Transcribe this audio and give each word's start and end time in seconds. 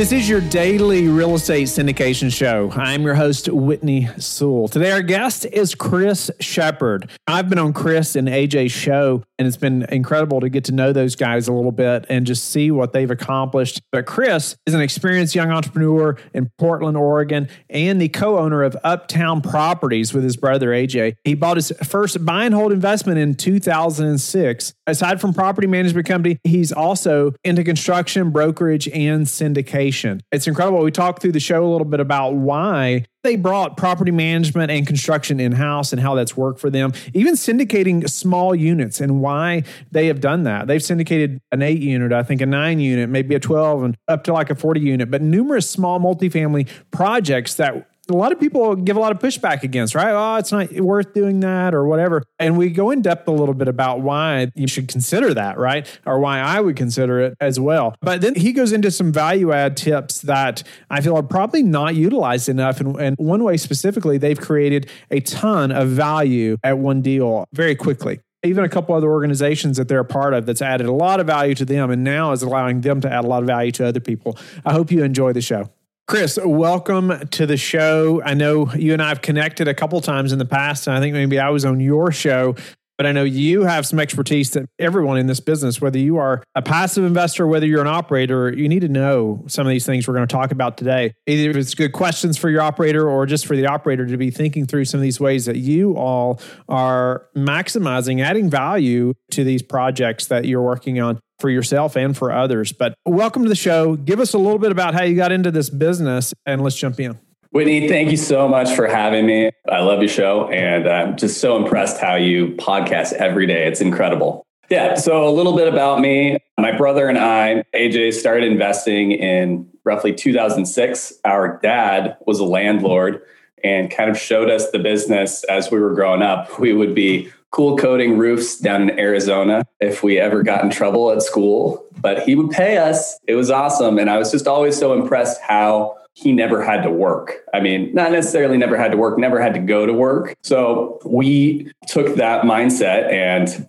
This 0.00 0.12
is 0.12 0.30
your 0.30 0.40
daily 0.40 1.08
real 1.08 1.34
estate 1.34 1.68
syndication 1.68 2.32
show. 2.32 2.70
I'm 2.72 3.02
your 3.02 3.16
host, 3.16 3.50
Whitney 3.50 4.08
Sewell. 4.16 4.66
Today, 4.66 4.92
our 4.92 5.02
guest 5.02 5.44
is 5.44 5.74
Chris 5.74 6.30
Shepard. 6.40 7.10
I've 7.26 7.50
been 7.50 7.58
on 7.58 7.74
Chris 7.74 8.16
and 8.16 8.26
AJ's 8.26 8.72
show, 8.72 9.22
and 9.38 9.46
it's 9.46 9.58
been 9.58 9.82
incredible 9.90 10.40
to 10.40 10.48
get 10.48 10.64
to 10.64 10.72
know 10.72 10.94
those 10.94 11.16
guys 11.16 11.48
a 11.48 11.52
little 11.52 11.70
bit 11.70 12.06
and 12.08 12.26
just 12.26 12.46
see 12.46 12.70
what 12.70 12.94
they've 12.94 13.10
accomplished. 13.10 13.82
But 13.92 14.06
Chris 14.06 14.56
is 14.64 14.72
an 14.72 14.80
experienced 14.80 15.34
young 15.34 15.50
entrepreneur 15.50 16.16
in 16.32 16.50
Portland, 16.56 16.96
Oregon, 16.96 17.50
and 17.68 18.00
the 18.00 18.08
co 18.08 18.38
owner 18.38 18.62
of 18.62 18.78
Uptown 18.82 19.42
Properties 19.42 20.14
with 20.14 20.24
his 20.24 20.38
brother, 20.38 20.70
AJ. 20.70 21.16
He 21.24 21.34
bought 21.34 21.58
his 21.58 21.74
first 21.84 22.24
buy 22.24 22.46
and 22.46 22.54
hold 22.54 22.72
investment 22.72 23.18
in 23.18 23.34
2006. 23.34 24.72
Aside 24.86 25.20
from 25.20 25.34
property 25.34 25.66
management 25.66 26.06
company, 26.08 26.38
he's 26.42 26.72
also 26.72 27.34
into 27.44 27.62
construction, 27.62 28.30
brokerage, 28.30 28.88
and 28.88 29.26
syndication. 29.26 29.89
It's 30.32 30.46
incredible. 30.46 30.82
We 30.82 30.90
talked 30.90 31.22
through 31.22 31.32
the 31.32 31.40
show 31.40 31.64
a 31.64 31.70
little 31.70 31.84
bit 31.84 32.00
about 32.00 32.34
why 32.34 33.04
they 33.22 33.36
brought 33.36 33.76
property 33.76 34.10
management 34.10 34.70
and 34.70 34.86
construction 34.86 35.40
in 35.40 35.52
house 35.52 35.92
and 35.92 36.00
how 36.00 36.14
that's 36.14 36.36
worked 36.36 36.60
for 36.60 36.70
them, 36.70 36.92
even 37.12 37.34
syndicating 37.34 38.08
small 38.08 38.54
units 38.54 39.00
and 39.00 39.20
why 39.20 39.62
they 39.90 40.06
have 40.06 40.20
done 40.20 40.44
that. 40.44 40.66
They've 40.66 40.82
syndicated 40.82 41.40
an 41.52 41.62
eight 41.62 41.82
unit, 41.82 42.12
I 42.12 42.22
think 42.22 42.40
a 42.40 42.46
nine 42.46 42.80
unit, 42.80 43.10
maybe 43.10 43.34
a 43.34 43.40
12, 43.40 43.82
and 43.82 43.96
up 44.08 44.24
to 44.24 44.32
like 44.32 44.50
a 44.50 44.54
40 44.54 44.80
unit, 44.80 45.10
but 45.10 45.20
numerous 45.22 45.68
small 45.68 46.00
multifamily 46.00 46.68
projects 46.90 47.54
that 47.56 47.86
a 48.10 48.16
lot 48.16 48.32
of 48.32 48.40
people 48.40 48.74
give 48.76 48.96
a 48.96 49.00
lot 49.00 49.12
of 49.12 49.18
pushback 49.18 49.62
against, 49.62 49.94
right? 49.94 50.12
Oh, 50.12 50.36
it's 50.36 50.52
not 50.52 50.72
worth 50.72 51.14
doing 51.14 51.40
that 51.40 51.74
or 51.74 51.86
whatever. 51.86 52.22
And 52.38 52.58
we 52.58 52.70
go 52.70 52.90
in 52.90 53.02
depth 53.02 53.26
a 53.28 53.32
little 53.32 53.54
bit 53.54 53.68
about 53.68 54.00
why 54.00 54.50
you 54.54 54.66
should 54.66 54.88
consider 54.88 55.32
that, 55.34 55.58
right? 55.58 55.86
Or 56.06 56.18
why 56.18 56.40
I 56.40 56.60
would 56.60 56.76
consider 56.76 57.20
it 57.20 57.34
as 57.40 57.58
well. 57.58 57.94
But 58.00 58.20
then 58.20 58.34
he 58.34 58.52
goes 58.52 58.72
into 58.72 58.90
some 58.90 59.12
value 59.12 59.52
add 59.52 59.76
tips 59.76 60.20
that 60.22 60.62
I 60.90 61.00
feel 61.00 61.16
are 61.16 61.22
probably 61.22 61.62
not 61.62 61.94
utilized 61.94 62.48
enough. 62.48 62.80
And, 62.80 62.96
and 63.00 63.16
one 63.18 63.42
way 63.44 63.56
specifically, 63.56 64.18
they've 64.18 64.40
created 64.40 64.90
a 65.10 65.20
ton 65.20 65.72
of 65.72 65.88
value 65.88 66.56
at 66.62 66.78
one 66.78 67.02
deal 67.02 67.46
very 67.52 67.74
quickly 67.74 68.20
even 68.42 68.64
a 68.64 68.68
couple 68.68 68.94
other 68.94 69.10
organizations 69.10 69.76
that 69.76 69.88
they're 69.88 70.00
a 70.00 70.04
part 70.04 70.32
of 70.32 70.46
that's 70.46 70.62
added 70.62 70.86
a 70.86 70.92
lot 70.92 71.20
of 71.20 71.26
value 71.26 71.54
to 71.54 71.64
them 71.64 71.90
and 71.90 72.02
now 72.02 72.32
is 72.32 72.42
allowing 72.42 72.80
them 72.80 73.00
to 73.00 73.12
add 73.12 73.24
a 73.24 73.28
lot 73.28 73.42
of 73.42 73.46
value 73.46 73.70
to 73.72 73.86
other 73.86 74.00
people. 74.00 74.38
I 74.64 74.72
hope 74.72 74.90
you 74.90 75.04
enjoy 75.04 75.32
the 75.32 75.42
show. 75.42 75.68
Chris, 76.10 76.40
welcome 76.44 77.28
to 77.28 77.46
the 77.46 77.56
show. 77.56 78.20
I 78.24 78.34
know 78.34 78.68
you 78.74 78.92
and 78.92 79.00
I 79.00 79.10
have 79.10 79.22
connected 79.22 79.68
a 79.68 79.74
couple 79.74 80.00
times 80.00 80.32
in 80.32 80.40
the 80.40 80.44
past, 80.44 80.88
and 80.88 80.96
I 80.96 80.98
think 80.98 81.14
maybe 81.14 81.38
I 81.38 81.50
was 81.50 81.64
on 81.64 81.78
your 81.78 82.10
show, 82.10 82.56
but 83.00 83.06
I 83.06 83.12
know 83.12 83.24
you 83.24 83.62
have 83.62 83.86
some 83.86 83.98
expertise 83.98 84.50
that 84.50 84.68
everyone 84.78 85.16
in 85.16 85.26
this 85.26 85.40
business, 85.40 85.80
whether 85.80 85.98
you 85.98 86.18
are 86.18 86.42
a 86.54 86.60
passive 86.60 87.02
investor, 87.02 87.46
whether 87.46 87.64
you're 87.64 87.80
an 87.80 87.86
operator, 87.86 88.52
you 88.52 88.68
need 88.68 88.80
to 88.80 88.90
know 88.90 89.42
some 89.46 89.66
of 89.66 89.70
these 89.70 89.86
things 89.86 90.06
we're 90.06 90.12
going 90.12 90.28
to 90.28 90.30
talk 90.30 90.52
about 90.52 90.76
today. 90.76 91.14
Either 91.26 91.58
it's 91.58 91.74
good 91.74 91.92
questions 91.92 92.36
for 92.36 92.50
your 92.50 92.60
operator 92.60 93.08
or 93.08 93.24
just 93.24 93.46
for 93.46 93.56
the 93.56 93.66
operator 93.66 94.04
to 94.04 94.18
be 94.18 94.30
thinking 94.30 94.66
through 94.66 94.84
some 94.84 94.98
of 94.98 95.02
these 95.02 95.18
ways 95.18 95.46
that 95.46 95.56
you 95.56 95.96
all 95.96 96.42
are 96.68 97.24
maximizing, 97.34 98.22
adding 98.22 98.50
value 98.50 99.14
to 99.30 99.44
these 99.44 99.62
projects 99.62 100.26
that 100.26 100.44
you're 100.44 100.60
working 100.60 101.00
on 101.00 101.18
for 101.38 101.48
yourself 101.48 101.96
and 101.96 102.14
for 102.14 102.30
others. 102.30 102.70
But 102.70 102.92
welcome 103.06 103.44
to 103.44 103.48
the 103.48 103.54
show. 103.54 103.96
Give 103.96 104.20
us 104.20 104.34
a 104.34 104.38
little 104.38 104.58
bit 104.58 104.72
about 104.72 104.92
how 104.92 105.04
you 105.04 105.16
got 105.16 105.32
into 105.32 105.50
this 105.50 105.70
business 105.70 106.34
and 106.44 106.62
let's 106.62 106.76
jump 106.76 107.00
in. 107.00 107.18
Whitney, 107.52 107.88
thank 107.88 108.12
you 108.12 108.16
so 108.16 108.46
much 108.46 108.76
for 108.76 108.86
having 108.86 109.26
me. 109.26 109.50
I 109.68 109.80
love 109.80 109.98
your 109.98 110.08
show 110.08 110.48
and 110.50 110.88
I'm 110.88 111.16
just 111.16 111.40
so 111.40 111.56
impressed 111.56 112.00
how 112.00 112.14
you 112.14 112.54
podcast 112.54 113.12
every 113.14 113.44
day. 113.46 113.66
It's 113.66 113.80
incredible. 113.80 114.46
Yeah, 114.70 114.94
so 114.94 115.26
a 115.26 115.32
little 115.32 115.56
bit 115.56 115.66
about 115.66 116.00
me. 116.00 116.38
My 116.56 116.70
brother 116.70 117.08
and 117.08 117.18
I, 117.18 117.64
AJ, 117.74 118.14
started 118.14 118.44
investing 118.44 119.10
in 119.10 119.68
roughly 119.82 120.14
2006. 120.14 121.14
Our 121.24 121.58
dad 121.60 122.16
was 122.24 122.38
a 122.38 122.44
landlord 122.44 123.20
and 123.64 123.90
kind 123.90 124.08
of 124.08 124.16
showed 124.16 124.48
us 124.48 124.70
the 124.70 124.78
business 124.78 125.42
as 125.44 125.72
we 125.72 125.80
were 125.80 125.92
growing 125.92 126.22
up. 126.22 126.60
We 126.60 126.72
would 126.72 126.94
be 126.94 127.32
cool 127.50 127.76
coating 127.76 128.16
roofs 128.16 128.58
down 128.58 128.82
in 128.82 128.96
Arizona 128.96 129.64
if 129.80 130.04
we 130.04 130.20
ever 130.20 130.44
got 130.44 130.62
in 130.62 130.70
trouble 130.70 131.10
at 131.10 131.20
school. 131.20 131.84
But 132.00 132.22
he 132.22 132.36
would 132.36 132.50
pay 132.50 132.76
us. 132.76 133.18
It 133.26 133.34
was 133.34 133.50
awesome. 133.50 133.98
And 133.98 134.08
I 134.08 134.18
was 134.18 134.30
just 134.30 134.46
always 134.46 134.78
so 134.78 134.92
impressed 134.92 135.40
how 135.40 135.96
he 136.20 136.32
never 136.32 136.62
had 136.62 136.82
to 136.82 136.90
work. 136.90 137.46
I 137.54 137.60
mean, 137.60 137.94
not 137.94 138.12
necessarily 138.12 138.58
never 138.58 138.76
had 138.76 138.92
to 138.92 138.98
work, 138.98 139.18
never 139.18 139.40
had 139.40 139.54
to 139.54 139.60
go 139.60 139.86
to 139.86 139.92
work. 139.92 140.36
So 140.42 141.00
we 141.04 141.72
took 141.86 142.16
that 142.16 142.42
mindset 142.42 143.10
and 143.10 143.68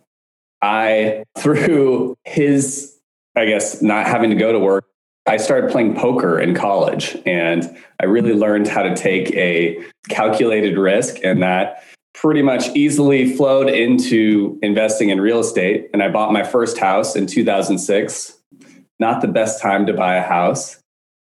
I, 0.61 1.23
through 1.37 2.17
his, 2.25 2.93
I 3.37 3.45
guess, 3.45 3.81
not 3.81 4.05
having 4.05 4.29
to 4.31 4.35
go 4.35 4.51
to 4.51 4.59
work, 4.59 4.85
I 5.27 5.37
started 5.37 5.71
playing 5.71 5.95
poker 5.95 6.39
in 6.39 6.53
college 6.53 7.15
and 7.25 7.77
I 8.01 8.05
really 8.05 8.33
learned 8.33 8.67
how 8.67 8.83
to 8.83 8.95
take 8.95 9.31
a 9.31 9.81
calculated 10.09 10.77
risk 10.77 11.23
and 11.23 11.41
that 11.41 11.83
pretty 12.13 12.41
much 12.41 12.67
easily 12.75 13.33
flowed 13.33 13.69
into 13.69 14.59
investing 14.61 15.09
in 15.09 15.21
real 15.21 15.39
estate. 15.39 15.89
And 15.93 16.03
I 16.03 16.09
bought 16.09 16.33
my 16.33 16.43
first 16.43 16.77
house 16.77 17.15
in 17.15 17.27
2006. 17.27 18.37
Not 18.99 19.21
the 19.21 19.27
best 19.29 19.61
time 19.61 19.85
to 19.85 19.93
buy 19.93 20.15
a 20.15 20.21
house. 20.21 20.80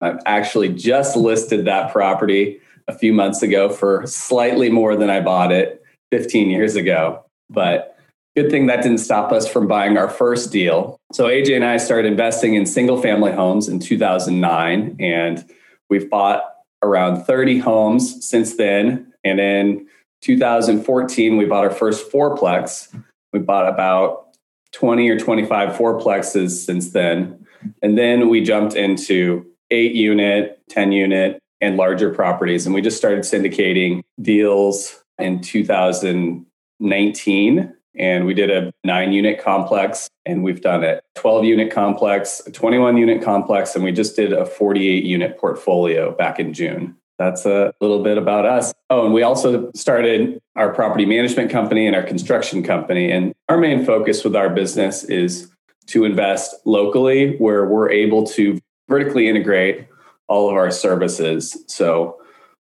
I've 0.05 0.19
actually 0.25 0.69
just 0.69 1.15
listed 1.15 1.65
that 1.65 1.91
property 1.91 2.59
a 2.87 2.93
few 2.93 3.13
months 3.13 3.41
ago 3.41 3.69
for 3.69 4.05
slightly 4.05 4.69
more 4.69 4.95
than 4.95 5.09
I 5.09 5.19
bought 5.19 5.51
it 5.51 5.83
15 6.11 6.49
years 6.49 6.75
ago. 6.75 7.25
But 7.49 7.97
good 8.35 8.51
thing 8.51 8.67
that 8.67 8.83
didn't 8.83 8.99
stop 8.99 9.31
us 9.31 9.47
from 9.47 9.67
buying 9.67 9.97
our 9.97 10.09
first 10.09 10.51
deal. 10.51 10.97
So 11.11 11.25
AJ 11.25 11.55
and 11.55 11.65
I 11.65 11.77
started 11.77 12.07
investing 12.07 12.55
in 12.55 12.65
single 12.65 13.01
family 13.01 13.31
homes 13.31 13.67
in 13.67 13.79
2009 13.79 14.97
and 14.99 15.45
we've 15.89 16.09
bought 16.09 16.43
around 16.83 17.23
30 17.23 17.59
homes 17.59 18.25
since 18.25 18.55
then. 18.57 19.11
And 19.23 19.39
in 19.39 19.87
2014, 20.21 21.37
we 21.37 21.45
bought 21.45 21.63
our 21.63 21.71
first 21.71 22.11
fourplex. 22.11 22.93
We 23.33 23.39
bought 23.39 23.67
about 23.67 24.27
20 24.73 25.09
or 25.09 25.17
25 25.17 25.69
fourplexes 25.69 26.65
since 26.65 26.91
then. 26.91 27.45
And 27.81 27.97
then 27.97 28.29
we 28.29 28.41
jumped 28.41 28.75
into 28.75 29.45
eight 29.71 29.93
unit, 29.93 30.61
10 30.69 30.91
unit, 30.91 31.39
and 31.61 31.77
larger 31.77 32.13
properties. 32.13 32.65
And 32.65 32.75
we 32.75 32.81
just 32.81 32.97
started 32.97 33.21
syndicating 33.21 34.01
deals 34.21 35.01
in 35.17 35.39
2019. 35.41 37.73
And 37.97 38.25
we 38.25 38.33
did 38.33 38.51
a 38.51 38.73
nine 38.83 39.13
unit 39.13 39.41
complex, 39.41 40.09
and 40.25 40.43
we've 40.43 40.59
done 40.59 40.83
a 40.83 40.99
12 41.15 41.45
unit 41.45 41.71
complex, 41.71 42.41
a 42.45 42.51
21 42.51 42.97
unit 42.97 43.23
complex, 43.23 43.73
and 43.73 43.85
we 43.85 43.93
just 43.93 44.17
did 44.17 44.33
a 44.33 44.45
48 44.45 45.05
unit 45.05 45.37
portfolio 45.37 46.13
back 46.13 46.37
in 46.37 46.53
June 46.53 46.97
that's 47.17 47.45
a 47.45 47.73
little 47.81 48.03
bit 48.03 48.17
about 48.17 48.45
us. 48.45 48.73
Oh, 48.89 49.05
and 49.05 49.13
we 49.13 49.23
also 49.23 49.71
started 49.73 50.41
our 50.55 50.73
property 50.73 51.05
management 51.05 51.49
company 51.49 51.87
and 51.87 51.95
our 51.95 52.03
construction 52.03 52.63
company. 52.63 53.11
And 53.11 53.33
our 53.49 53.57
main 53.57 53.85
focus 53.85 54.23
with 54.23 54.35
our 54.35 54.49
business 54.49 55.03
is 55.03 55.49
to 55.87 56.03
invest 56.03 56.55
locally 56.65 57.37
where 57.37 57.65
we're 57.65 57.89
able 57.89 58.25
to 58.25 58.59
vertically 58.87 59.27
integrate 59.27 59.87
all 60.27 60.49
of 60.49 60.55
our 60.55 60.71
services. 60.71 61.63
So 61.67 62.19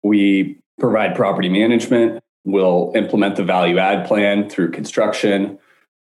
we 0.03 0.59
provide 0.79 1.15
property 1.15 1.49
management, 1.49 2.23
we'll 2.45 2.93
implement 2.95 3.37
the 3.37 3.45
value 3.45 3.79
add 3.79 4.07
plan 4.07 4.49
through 4.49 4.71
construction, 4.71 5.59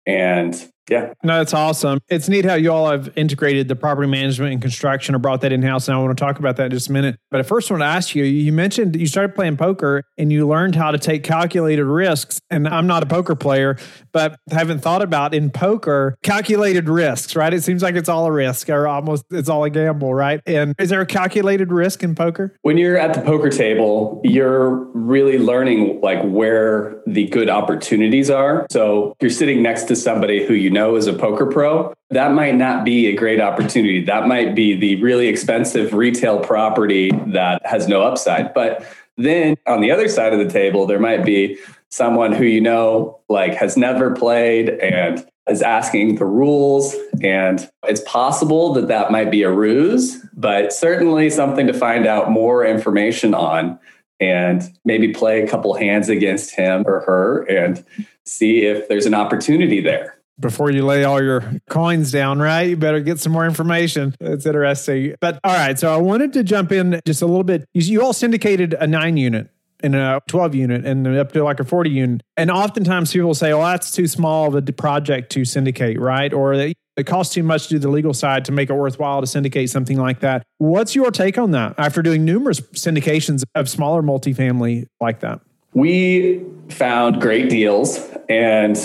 and 0.06 0.70
yeah. 0.90 1.14
No, 1.22 1.38
that's 1.38 1.54
awesome. 1.54 2.00
It's 2.08 2.28
neat 2.28 2.44
how 2.44 2.54
you 2.54 2.72
all 2.72 2.90
have 2.90 3.16
integrated 3.16 3.68
the 3.68 3.76
property 3.76 4.08
management 4.08 4.52
and 4.52 4.60
construction 4.60 5.14
or 5.14 5.18
brought 5.18 5.40
that 5.42 5.52
in 5.52 5.62
house. 5.62 5.86
And 5.86 5.96
I 5.96 6.00
want 6.00 6.18
to 6.18 6.22
talk 6.22 6.40
about 6.40 6.56
that 6.56 6.64
in 6.64 6.70
just 6.72 6.88
a 6.88 6.92
minute. 6.92 7.16
But 7.30 7.38
I 7.38 7.44
first 7.44 7.70
want 7.70 7.82
to 7.82 7.86
ask 7.86 8.16
you 8.16 8.24
you 8.24 8.52
mentioned 8.52 8.96
you 8.96 9.06
started 9.06 9.36
playing 9.36 9.56
poker 9.56 10.02
and 10.18 10.32
you 10.32 10.48
learned 10.48 10.74
how 10.74 10.90
to 10.90 10.98
take 10.98 11.22
calculated 11.22 11.84
risks. 11.84 12.40
And 12.50 12.66
I'm 12.66 12.88
not 12.88 13.04
a 13.04 13.06
poker 13.06 13.36
player, 13.36 13.78
but 14.12 14.36
haven't 14.50 14.80
thought 14.80 15.00
about 15.00 15.32
in 15.32 15.50
poker 15.50 16.16
calculated 16.24 16.88
risks, 16.88 17.36
right? 17.36 17.54
It 17.54 17.62
seems 17.62 17.84
like 17.84 17.94
it's 17.94 18.08
all 18.08 18.26
a 18.26 18.32
risk 18.32 18.68
or 18.68 18.88
almost 18.88 19.24
it's 19.30 19.48
all 19.48 19.62
a 19.62 19.70
gamble, 19.70 20.12
right? 20.12 20.40
And 20.44 20.74
is 20.76 20.90
there 20.90 21.00
a 21.00 21.06
calculated 21.06 21.70
risk 21.70 22.02
in 22.02 22.16
poker? 22.16 22.56
When 22.62 22.76
you're 22.78 22.98
at 22.98 23.14
the 23.14 23.20
poker 23.20 23.50
table, 23.50 24.20
you're 24.24 24.70
really 24.92 25.38
learning 25.38 26.00
like 26.00 26.20
where 26.24 26.99
the 27.12 27.26
good 27.26 27.50
opportunities 27.50 28.30
are. 28.30 28.66
So 28.70 29.16
you're 29.20 29.30
sitting 29.30 29.62
next 29.62 29.84
to 29.84 29.96
somebody 29.96 30.46
who 30.46 30.54
you 30.54 30.70
know 30.70 30.96
is 30.96 31.06
a 31.06 31.12
poker 31.12 31.46
pro, 31.46 31.94
that 32.10 32.32
might 32.32 32.54
not 32.54 32.84
be 32.84 33.06
a 33.06 33.14
great 33.14 33.40
opportunity. 33.40 34.04
That 34.04 34.26
might 34.26 34.54
be 34.54 34.74
the 34.74 35.00
really 35.02 35.28
expensive 35.28 35.92
retail 35.92 36.40
property 36.40 37.10
that 37.28 37.64
has 37.64 37.88
no 37.88 38.02
upside. 38.02 38.54
But 38.54 38.84
then 39.16 39.56
on 39.66 39.80
the 39.80 39.90
other 39.90 40.08
side 40.08 40.32
of 40.32 40.38
the 40.38 40.50
table, 40.50 40.86
there 40.86 40.98
might 40.98 41.24
be 41.24 41.58
someone 41.90 42.32
who 42.32 42.44
you 42.44 42.60
know 42.60 43.18
like 43.28 43.54
has 43.54 43.76
never 43.76 44.12
played 44.14 44.68
and 44.68 45.26
is 45.48 45.62
asking 45.62 46.14
the 46.16 46.24
rules 46.24 46.94
and 47.22 47.68
it's 47.84 48.02
possible 48.06 48.72
that 48.72 48.86
that 48.86 49.10
might 49.10 49.30
be 49.30 49.42
a 49.42 49.50
ruse 49.50 50.24
but 50.32 50.72
certainly 50.72 51.28
something 51.28 51.66
to 51.66 51.72
find 51.72 52.06
out 52.06 52.30
more 52.30 52.64
information 52.64 53.34
on 53.34 53.76
and 54.20 54.62
maybe 54.84 55.12
play 55.12 55.42
a 55.42 55.48
couple 55.48 55.74
hands 55.74 56.08
against 56.08 56.54
him 56.54 56.84
or 56.86 57.00
her 57.00 57.42
and 57.44 57.84
see 58.26 58.66
if 58.66 58.88
there's 58.88 59.06
an 59.06 59.14
opportunity 59.14 59.80
there 59.80 60.20
before 60.38 60.70
you 60.70 60.84
lay 60.84 61.04
all 61.04 61.22
your 61.22 61.44
coins 61.68 62.10
down, 62.10 62.38
right? 62.38 62.62
You 62.62 62.76
better 62.76 63.00
get 63.00 63.20
some 63.20 63.32
more 63.32 63.44
information. 63.44 64.14
It's 64.20 64.46
interesting. 64.46 65.14
But 65.20 65.38
all 65.44 65.52
right, 65.52 65.78
so 65.78 65.92
I 65.92 65.98
wanted 65.98 66.32
to 66.32 66.42
jump 66.42 66.72
in 66.72 67.00
just 67.04 67.22
a 67.22 67.26
little 67.26 67.44
bit. 67.44 67.68
You 67.74 68.02
all 68.02 68.12
syndicated 68.12 68.74
a 68.74 68.86
nine 68.86 69.16
unit 69.16 69.50
and 69.82 69.94
a 69.94 70.20
12 70.28 70.54
unit 70.54 70.84
and 70.84 71.06
up 71.06 71.32
to 71.32 71.42
like 71.42 71.60
a 71.60 71.64
40 71.64 71.90
unit. 71.90 72.22
And 72.36 72.50
oftentimes 72.50 73.12
people 73.12 73.34
say, 73.34 73.52
well, 73.52 73.64
that's 73.64 73.90
too 73.90 74.06
small 74.06 74.48
of 74.48 74.54
a 74.54 74.72
project 74.72 75.32
to 75.32 75.44
syndicate, 75.44 75.98
right? 75.98 76.32
Or 76.32 76.52
it 76.54 76.76
costs 77.06 77.32
too 77.34 77.42
much 77.42 77.64
to 77.68 77.74
do 77.74 77.78
the 77.78 77.88
legal 77.88 78.12
side 78.12 78.44
to 78.44 78.52
make 78.52 78.68
it 78.68 78.74
worthwhile 78.74 79.20
to 79.20 79.26
syndicate 79.26 79.70
something 79.70 79.98
like 79.98 80.20
that. 80.20 80.42
What's 80.58 80.94
your 80.94 81.10
take 81.10 81.38
on 81.38 81.52
that 81.52 81.74
after 81.78 82.02
doing 82.02 82.24
numerous 82.24 82.60
syndications 82.60 83.42
of 83.54 83.68
smaller 83.68 84.02
multifamily 84.02 84.86
like 85.00 85.20
that? 85.20 85.40
We 85.72 86.44
found 86.68 87.20
great 87.20 87.48
deals 87.48 88.06
and 88.28 88.76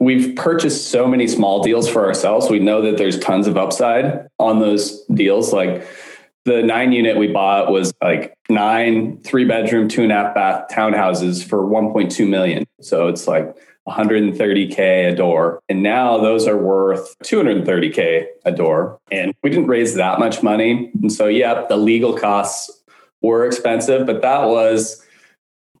we've 0.00 0.34
purchased 0.34 0.90
so 0.90 1.06
many 1.06 1.28
small 1.28 1.62
deals 1.62 1.88
for 1.88 2.04
ourselves. 2.04 2.50
We 2.50 2.58
know 2.58 2.82
that 2.82 2.98
there's 2.98 3.18
tons 3.20 3.46
of 3.46 3.56
upside 3.56 4.26
on 4.38 4.58
those 4.58 5.00
deals. 5.06 5.52
Like 5.52 5.86
the 6.44 6.62
nine 6.62 6.92
unit 6.92 7.16
we 7.16 7.28
bought 7.28 7.70
was 7.70 7.92
like 8.02 8.34
nine 8.48 9.20
three 9.22 9.44
bedroom, 9.44 9.88
two 9.88 10.02
and 10.02 10.12
a 10.12 10.14
half 10.14 10.34
bath 10.34 10.66
townhouses 10.70 11.44
for 11.44 11.58
1.2 11.62 12.28
million. 12.28 12.64
So 12.80 13.08
it's 13.08 13.28
like 13.28 13.56
130K 13.88 15.12
a 15.12 15.14
door. 15.14 15.60
And 15.68 15.82
now 15.82 16.18
those 16.18 16.46
are 16.46 16.56
worth 16.56 17.16
230K 17.24 18.26
a 18.44 18.52
door. 18.52 18.98
And 19.10 19.32
we 19.42 19.50
didn't 19.50 19.68
raise 19.68 19.94
that 19.94 20.18
much 20.18 20.42
money. 20.42 20.90
And 21.00 21.12
so, 21.12 21.26
yeah, 21.26 21.64
the 21.68 21.76
legal 21.76 22.16
costs 22.16 22.82
were 23.22 23.46
expensive, 23.46 24.06
but 24.06 24.22
that 24.22 24.44
was 24.46 25.04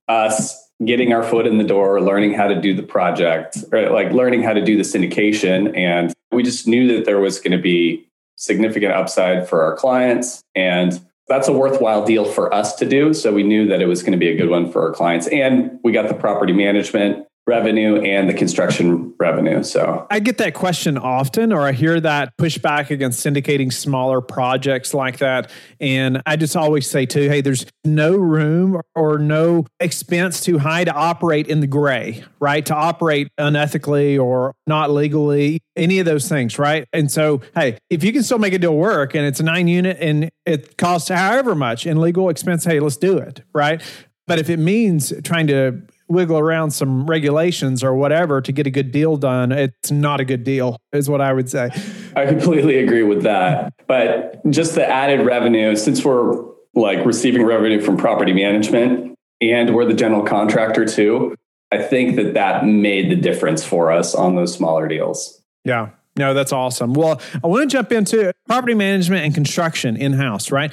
us 0.08 0.58
getting 0.84 1.12
our 1.12 1.22
foot 1.22 1.46
in 1.46 1.58
the 1.58 1.64
door, 1.64 2.00
learning 2.00 2.34
how 2.34 2.48
to 2.48 2.60
do 2.60 2.74
the 2.74 2.82
project, 2.82 3.58
or 3.72 3.90
like 3.90 4.12
learning 4.12 4.42
how 4.42 4.52
to 4.52 4.64
do 4.64 4.76
the 4.76 4.82
syndication. 4.82 5.76
And 5.76 6.12
we 6.32 6.42
just 6.42 6.66
knew 6.66 6.96
that 6.96 7.04
there 7.04 7.20
was 7.20 7.38
going 7.38 7.56
to 7.56 7.62
be 7.62 8.08
significant 8.42 8.92
upside 8.92 9.48
for 9.48 9.62
our 9.62 9.76
clients. 9.76 10.42
And 10.56 11.00
that's 11.28 11.46
a 11.46 11.52
worthwhile 11.52 12.04
deal 12.04 12.24
for 12.24 12.52
us 12.52 12.74
to 12.76 12.84
do. 12.84 13.14
So 13.14 13.32
we 13.32 13.44
knew 13.44 13.68
that 13.68 13.80
it 13.80 13.86
was 13.86 14.02
going 14.02 14.12
to 14.12 14.18
be 14.18 14.28
a 14.28 14.36
good 14.36 14.50
one 14.50 14.70
for 14.70 14.82
our 14.82 14.92
clients. 14.92 15.28
And 15.28 15.78
we 15.84 15.92
got 15.92 16.08
the 16.08 16.14
property 16.14 16.52
management 16.52 17.24
revenue 17.46 18.00
and 18.00 18.28
the 18.28 18.34
construction 18.34 19.14
revenue. 19.18 19.62
So 19.64 20.06
I 20.10 20.20
get 20.20 20.38
that 20.38 20.54
question 20.54 20.96
often, 20.96 21.52
or 21.52 21.62
I 21.62 21.72
hear 21.72 21.98
that 22.00 22.36
pushback 22.36 22.90
against 22.90 23.24
syndicating 23.24 23.72
smaller 23.72 24.20
projects 24.20 24.94
like 24.94 25.18
that. 25.18 25.50
And 25.80 26.22
I 26.24 26.36
just 26.36 26.56
always 26.56 26.88
say, 26.88 27.04
too, 27.04 27.28
hey, 27.28 27.40
there's 27.40 27.66
no 27.84 28.16
room 28.16 28.80
or 28.94 29.18
no 29.18 29.66
expense 29.80 30.40
too 30.40 30.58
high 30.58 30.84
to 30.84 30.92
operate 30.92 31.48
in 31.48 31.60
the 31.60 31.66
gray, 31.66 32.24
right? 32.38 32.64
To 32.66 32.74
operate 32.74 33.28
unethically 33.38 34.22
or 34.22 34.54
not 34.68 34.90
legally, 34.90 35.60
any 35.74 35.98
of 35.98 36.06
those 36.06 36.28
things, 36.28 36.60
right? 36.60 36.86
And 36.92 37.10
so, 37.10 37.40
hey, 37.56 37.78
if 37.90 38.04
you 38.04 38.12
can 38.12 38.22
still 38.22 38.38
make 38.38 38.52
a 38.52 38.58
deal 38.58 38.76
work 38.76 39.14
and 39.14 39.26
it's 39.26 39.40
a 39.40 39.44
nine 39.44 39.66
unit 39.66 39.96
and 40.00 40.30
it 40.46 40.76
costs 40.76 41.08
however 41.08 41.56
much 41.56 41.86
in 41.86 42.00
legal 42.00 42.28
expense, 42.28 42.64
hey, 42.64 42.78
let's 42.78 42.96
do 42.96 43.18
it, 43.18 43.42
right? 43.52 43.82
But 44.28 44.38
if 44.38 44.48
it 44.48 44.58
means 44.58 45.12
trying 45.24 45.48
to 45.48 45.82
wiggle 46.12 46.38
around 46.38 46.70
some 46.70 47.06
regulations 47.06 47.82
or 47.82 47.94
whatever 47.94 48.40
to 48.40 48.52
get 48.52 48.66
a 48.66 48.70
good 48.70 48.92
deal 48.92 49.16
done, 49.16 49.50
it's 49.50 49.90
not 49.90 50.20
a 50.20 50.24
good 50.24 50.44
deal, 50.44 50.76
is 50.92 51.08
what 51.08 51.20
I 51.20 51.32
would 51.32 51.48
say. 51.48 51.70
I 52.14 52.26
completely 52.26 52.78
agree 52.78 53.02
with 53.02 53.22
that. 53.22 53.72
But 53.86 54.40
just 54.50 54.74
the 54.74 54.86
added 54.86 55.24
revenue, 55.24 55.74
since 55.76 56.04
we're 56.04 56.44
like 56.74 57.04
receiving 57.04 57.44
revenue 57.44 57.80
from 57.80 57.96
property 57.96 58.32
management 58.32 59.16
and 59.40 59.74
we're 59.74 59.86
the 59.86 59.94
general 59.94 60.22
contractor 60.22 60.84
too, 60.84 61.34
I 61.70 61.82
think 61.82 62.16
that 62.16 62.34
that 62.34 62.66
made 62.66 63.10
the 63.10 63.16
difference 63.16 63.64
for 63.64 63.90
us 63.90 64.14
on 64.14 64.36
those 64.36 64.54
smaller 64.54 64.86
deals. 64.86 65.42
Yeah. 65.64 65.90
No, 66.16 66.34
that's 66.34 66.52
awesome. 66.52 66.92
Well, 66.92 67.20
I 67.42 67.46
want 67.46 67.70
to 67.70 67.74
jump 67.74 67.90
into 67.90 68.34
property 68.46 68.74
management 68.74 69.24
and 69.24 69.34
construction 69.34 69.96
in 69.96 70.12
house, 70.12 70.50
right? 70.50 70.72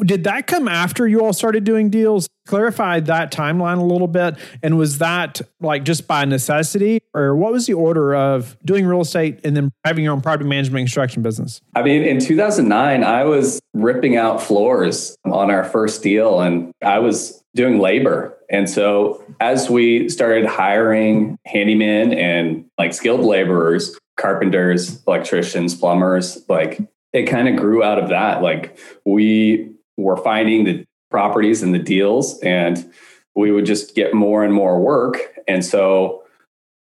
Did 0.00 0.24
that 0.24 0.46
come 0.46 0.66
after 0.66 1.06
you 1.06 1.20
all 1.20 1.34
started 1.34 1.64
doing 1.64 1.90
deals? 1.90 2.26
Clarify 2.46 3.00
that 3.00 3.30
timeline 3.30 3.78
a 3.78 3.84
little 3.84 4.06
bit. 4.06 4.36
And 4.62 4.78
was 4.78 4.96
that 4.98 5.42
like 5.60 5.84
just 5.84 6.08
by 6.08 6.24
necessity, 6.24 7.00
or 7.12 7.36
what 7.36 7.52
was 7.52 7.66
the 7.66 7.74
order 7.74 8.16
of 8.16 8.56
doing 8.64 8.86
real 8.86 9.02
estate 9.02 9.40
and 9.44 9.54
then 9.54 9.70
having 9.84 10.04
your 10.04 10.14
own 10.14 10.22
property 10.22 10.48
management 10.48 10.80
and 10.80 10.86
construction 10.86 11.22
business? 11.22 11.60
I 11.74 11.82
mean, 11.82 12.02
in 12.02 12.18
2009, 12.18 13.04
I 13.04 13.24
was 13.24 13.60
ripping 13.74 14.16
out 14.16 14.40
floors 14.40 15.16
on 15.26 15.50
our 15.50 15.64
first 15.64 16.02
deal 16.02 16.40
and 16.40 16.72
I 16.82 17.00
was 17.00 17.44
doing 17.54 17.78
labor. 17.78 18.38
And 18.50 18.70
so 18.70 19.22
as 19.40 19.68
we 19.68 20.08
started 20.08 20.46
hiring 20.46 21.36
handymen 21.46 22.16
and 22.16 22.64
like 22.78 22.94
skilled 22.94 23.20
laborers, 23.20 23.98
carpenters, 24.18 25.02
electricians, 25.06 25.74
plumbers, 25.74 26.44
like 26.48 26.80
it 27.12 27.24
kind 27.24 27.48
of 27.48 27.56
grew 27.56 27.82
out 27.82 27.98
of 27.98 28.10
that. 28.10 28.42
Like 28.42 28.78
we 29.06 29.72
were 29.96 30.16
finding 30.16 30.64
the 30.64 30.84
properties 31.10 31.62
and 31.62 31.74
the 31.74 31.78
deals 31.78 32.38
and 32.40 32.92
we 33.34 33.50
would 33.50 33.64
just 33.64 33.94
get 33.94 34.12
more 34.12 34.44
and 34.44 34.52
more 34.52 34.80
work. 34.80 35.18
And 35.46 35.64
so 35.64 36.24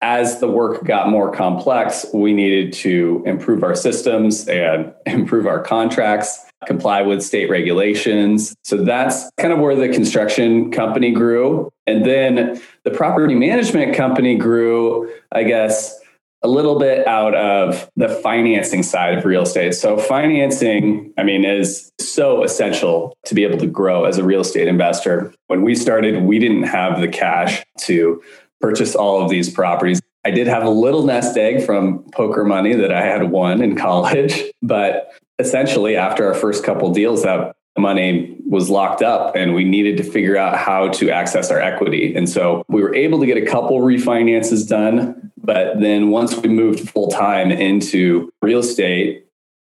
as 0.01 0.39
the 0.39 0.49
work 0.49 0.85
got 0.85 1.09
more 1.09 1.33
complex, 1.33 2.07
we 2.15 2.33
needed 2.33 2.73
to 2.73 3.23
improve 3.27 3.65
our 3.65 3.75
systems 3.75 4.47
and 4.49 4.95
improve 5.07 5.47
our 5.47 5.61
contracts, 5.61 6.45
comply 6.67 7.03
with 7.03 7.23
state 7.23 7.51
regulations. 7.51 8.55
So 8.63 8.85
that's 8.85 9.29
kind 9.39 9.53
of 9.53 9.59
where 9.59 9.75
the 9.75 9.89
construction 9.89 10.71
company 10.71 11.11
grew. 11.11 11.71
And 11.87 12.05
then 12.05 12.61
the 12.85 12.91
property 12.91 13.35
management 13.35 13.97
company 13.97 14.37
grew, 14.37 15.13
I 15.33 15.43
guess, 15.43 15.98
a 16.43 16.49
little 16.49 16.79
bit 16.79 17.07
out 17.07 17.35
of 17.35 17.91
the 17.97 18.09
financing 18.09 18.83
side 18.83 19.19
of 19.19 19.25
real 19.25 19.43
estate. 19.43 19.75
So 19.75 19.99
financing, 19.99 21.13
I 21.19 21.25
mean, 21.25 21.45
is 21.45 21.93
so 22.01 22.45
essential 22.45 23.17
to 23.27 23.35
be 23.35 23.45
able 23.45 23.59
to 23.59 23.67
grow 23.67 24.05
as 24.05 24.19
a 24.19 24.25
real 24.25 24.41
estate 24.41 24.69
investor. 24.69 25.33
When 25.49 25.63
we 25.63 25.75
started, 25.75 26.23
we 26.23 26.39
didn't 26.39 26.65
have 26.65 27.01
the 27.01 27.09
cash 27.09 27.65
to 27.81 28.23
purchase 28.61 28.95
all 28.95 29.23
of 29.23 29.31
these 29.31 29.51
properties. 29.51 30.01
I 30.25 30.31
did 30.31 30.47
have 30.47 30.63
a 30.63 30.71
little 30.71 31.05
nest 31.05 31.37
egg 31.37 31.65
from 31.65 32.05
poker 32.13 32.45
money 32.45 32.75
that 32.75 32.93
I 32.93 33.03
had 33.03 33.31
won 33.31 33.63
in 33.63 33.77
college, 33.77 34.43
but 34.63 35.11
essentially 35.39 35.97
after 35.97 36.27
our 36.27 36.35
first 36.35 36.65
couple 36.65 36.93
deals 36.93 37.23
that 37.23 37.55
money 37.79 38.37
was 38.47 38.69
locked 38.69 39.03
up 39.03 39.37
and 39.37 39.55
we 39.55 39.65
needed 39.65 39.97
to 39.99 40.03
figure 40.03 40.37
out 40.37 40.57
how 40.57 40.89
to 40.89 41.11
access 41.11 41.51
our 41.51 41.61
equity. 41.61 42.15
And 42.15 42.29
so 42.29 42.65
we 42.69 42.83
were 42.83 42.95
able 42.95 43.21
to 43.21 43.27
get 43.27 43.37
a 43.37 43.47
couple 43.47 43.79
refinances 43.81 44.69
done. 44.69 45.28
But 45.49 45.81
then 45.81 46.11
once 46.11 46.37
we 46.37 46.51
moved 46.51 46.91
full 46.91 47.09
time 47.09 47.51
into 47.51 48.29
real 48.43 48.59
estate, 48.59 49.25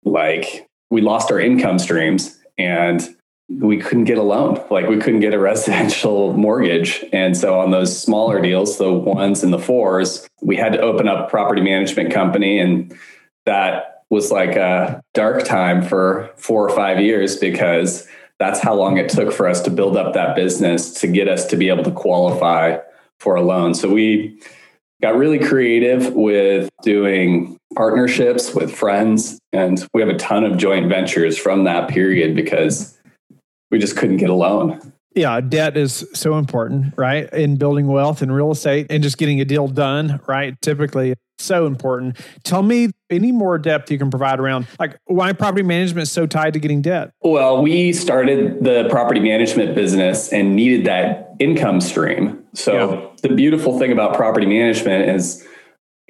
like 0.04 0.68
we 0.88 1.00
lost 1.00 1.32
our 1.32 1.40
income 1.40 1.80
streams 1.80 2.38
and 2.56 3.02
we 3.48 3.78
couldn't 3.78 4.04
get 4.04 4.16
a 4.16 4.22
loan. 4.22 4.64
Like 4.70 4.86
we 4.86 4.98
couldn't 4.98 5.18
get 5.18 5.34
a 5.34 5.38
residential 5.50 6.32
mortgage. 6.34 7.04
And 7.12 7.36
so 7.36 7.58
on 7.58 7.72
those 7.72 8.00
smaller 8.00 8.40
deals, 8.40 8.78
the 8.78 8.92
ones 8.92 9.42
and 9.42 9.52
the 9.52 9.58
fours, 9.58 10.28
we 10.40 10.54
had 10.54 10.74
to 10.74 10.80
open 10.80 11.08
up 11.08 11.28
property 11.28 11.60
management 11.60 12.12
company 12.12 12.60
and 12.60 12.96
that 13.44 14.04
was 14.10 14.30
like 14.30 14.54
a 14.54 15.02
dark 15.12 15.44
time 15.44 15.82
for 15.82 16.30
four 16.36 16.68
or 16.68 16.76
five 16.76 17.00
years 17.00 17.36
because 17.36 18.06
that's 18.38 18.60
how 18.60 18.74
long 18.74 18.96
it 18.96 19.08
took 19.08 19.32
for 19.32 19.48
us 19.48 19.60
to 19.62 19.70
build 19.70 19.96
up 19.96 20.14
that 20.14 20.36
business 20.36 21.00
to 21.00 21.08
get 21.08 21.26
us 21.26 21.44
to 21.46 21.56
be 21.56 21.68
able 21.68 21.82
to 21.82 21.90
qualify 21.90 22.78
for 23.18 23.34
a 23.34 23.42
loan. 23.42 23.74
So 23.74 23.88
we 23.88 24.38
got 25.04 25.18
really 25.18 25.38
creative 25.38 26.14
with 26.14 26.70
doing 26.82 27.58
partnerships 27.76 28.54
with 28.54 28.74
friends 28.74 29.38
and 29.52 29.86
we 29.92 30.00
have 30.00 30.08
a 30.08 30.16
ton 30.16 30.44
of 30.44 30.56
joint 30.56 30.88
ventures 30.88 31.36
from 31.36 31.64
that 31.64 31.90
period 31.90 32.34
because 32.34 32.98
we 33.70 33.78
just 33.78 33.98
couldn't 33.98 34.16
get 34.16 34.30
a 34.30 34.34
loan. 34.34 34.94
Yeah, 35.14 35.40
debt 35.40 35.76
is 35.76 36.06
so 36.12 36.38
important, 36.38 36.94
right? 36.96 37.32
In 37.32 37.56
building 37.56 37.86
wealth 37.86 38.22
in 38.22 38.32
real 38.32 38.50
estate 38.50 38.88
and 38.90 39.02
just 39.02 39.16
getting 39.16 39.40
a 39.40 39.44
deal 39.44 39.68
done, 39.68 40.20
right? 40.26 40.60
Typically, 40.60 41.14
so 41.38 41.66
important. 41.66 42.18
Tell 42.42 42.62
me 42.62 42.90
any 43.10 43.30
more 43.30 43.58
depth 43.58 43.90
you 43.90 43.98
can 43.98 44.10
provide 44.10 44.40
around 44.40 44.66
like 44.78 44.96
why 45.04 45.32
property 45.32 45.62
management 45.62 46.04
is 46.04 46.12
so 46.12 46.26
tied 46.26 46.54
to 46.54 46.58
getting 46.58 46.82
debt. 46.82 47.12
Well, 47.22 47.62
we 47.62 47.92
started 47.92 48.64
the 48.64 48.88
property 48.90 49.20
management 49.20 49.74
business 49.74 50.32
and 50.32 50.56
needed 50.56 50.86
that 50.86 51.34
income 51.38 51.80
stream. 51.80 52.42
So 52.54 52.72
yeah. 52.74 53.28
the 53.28 53.34
beautiful 53.34 53.78
thing 53.78 53.92
about 53.92 54.16
property 54.16 54.46
management 54.46 55.10
is 55.10 55.46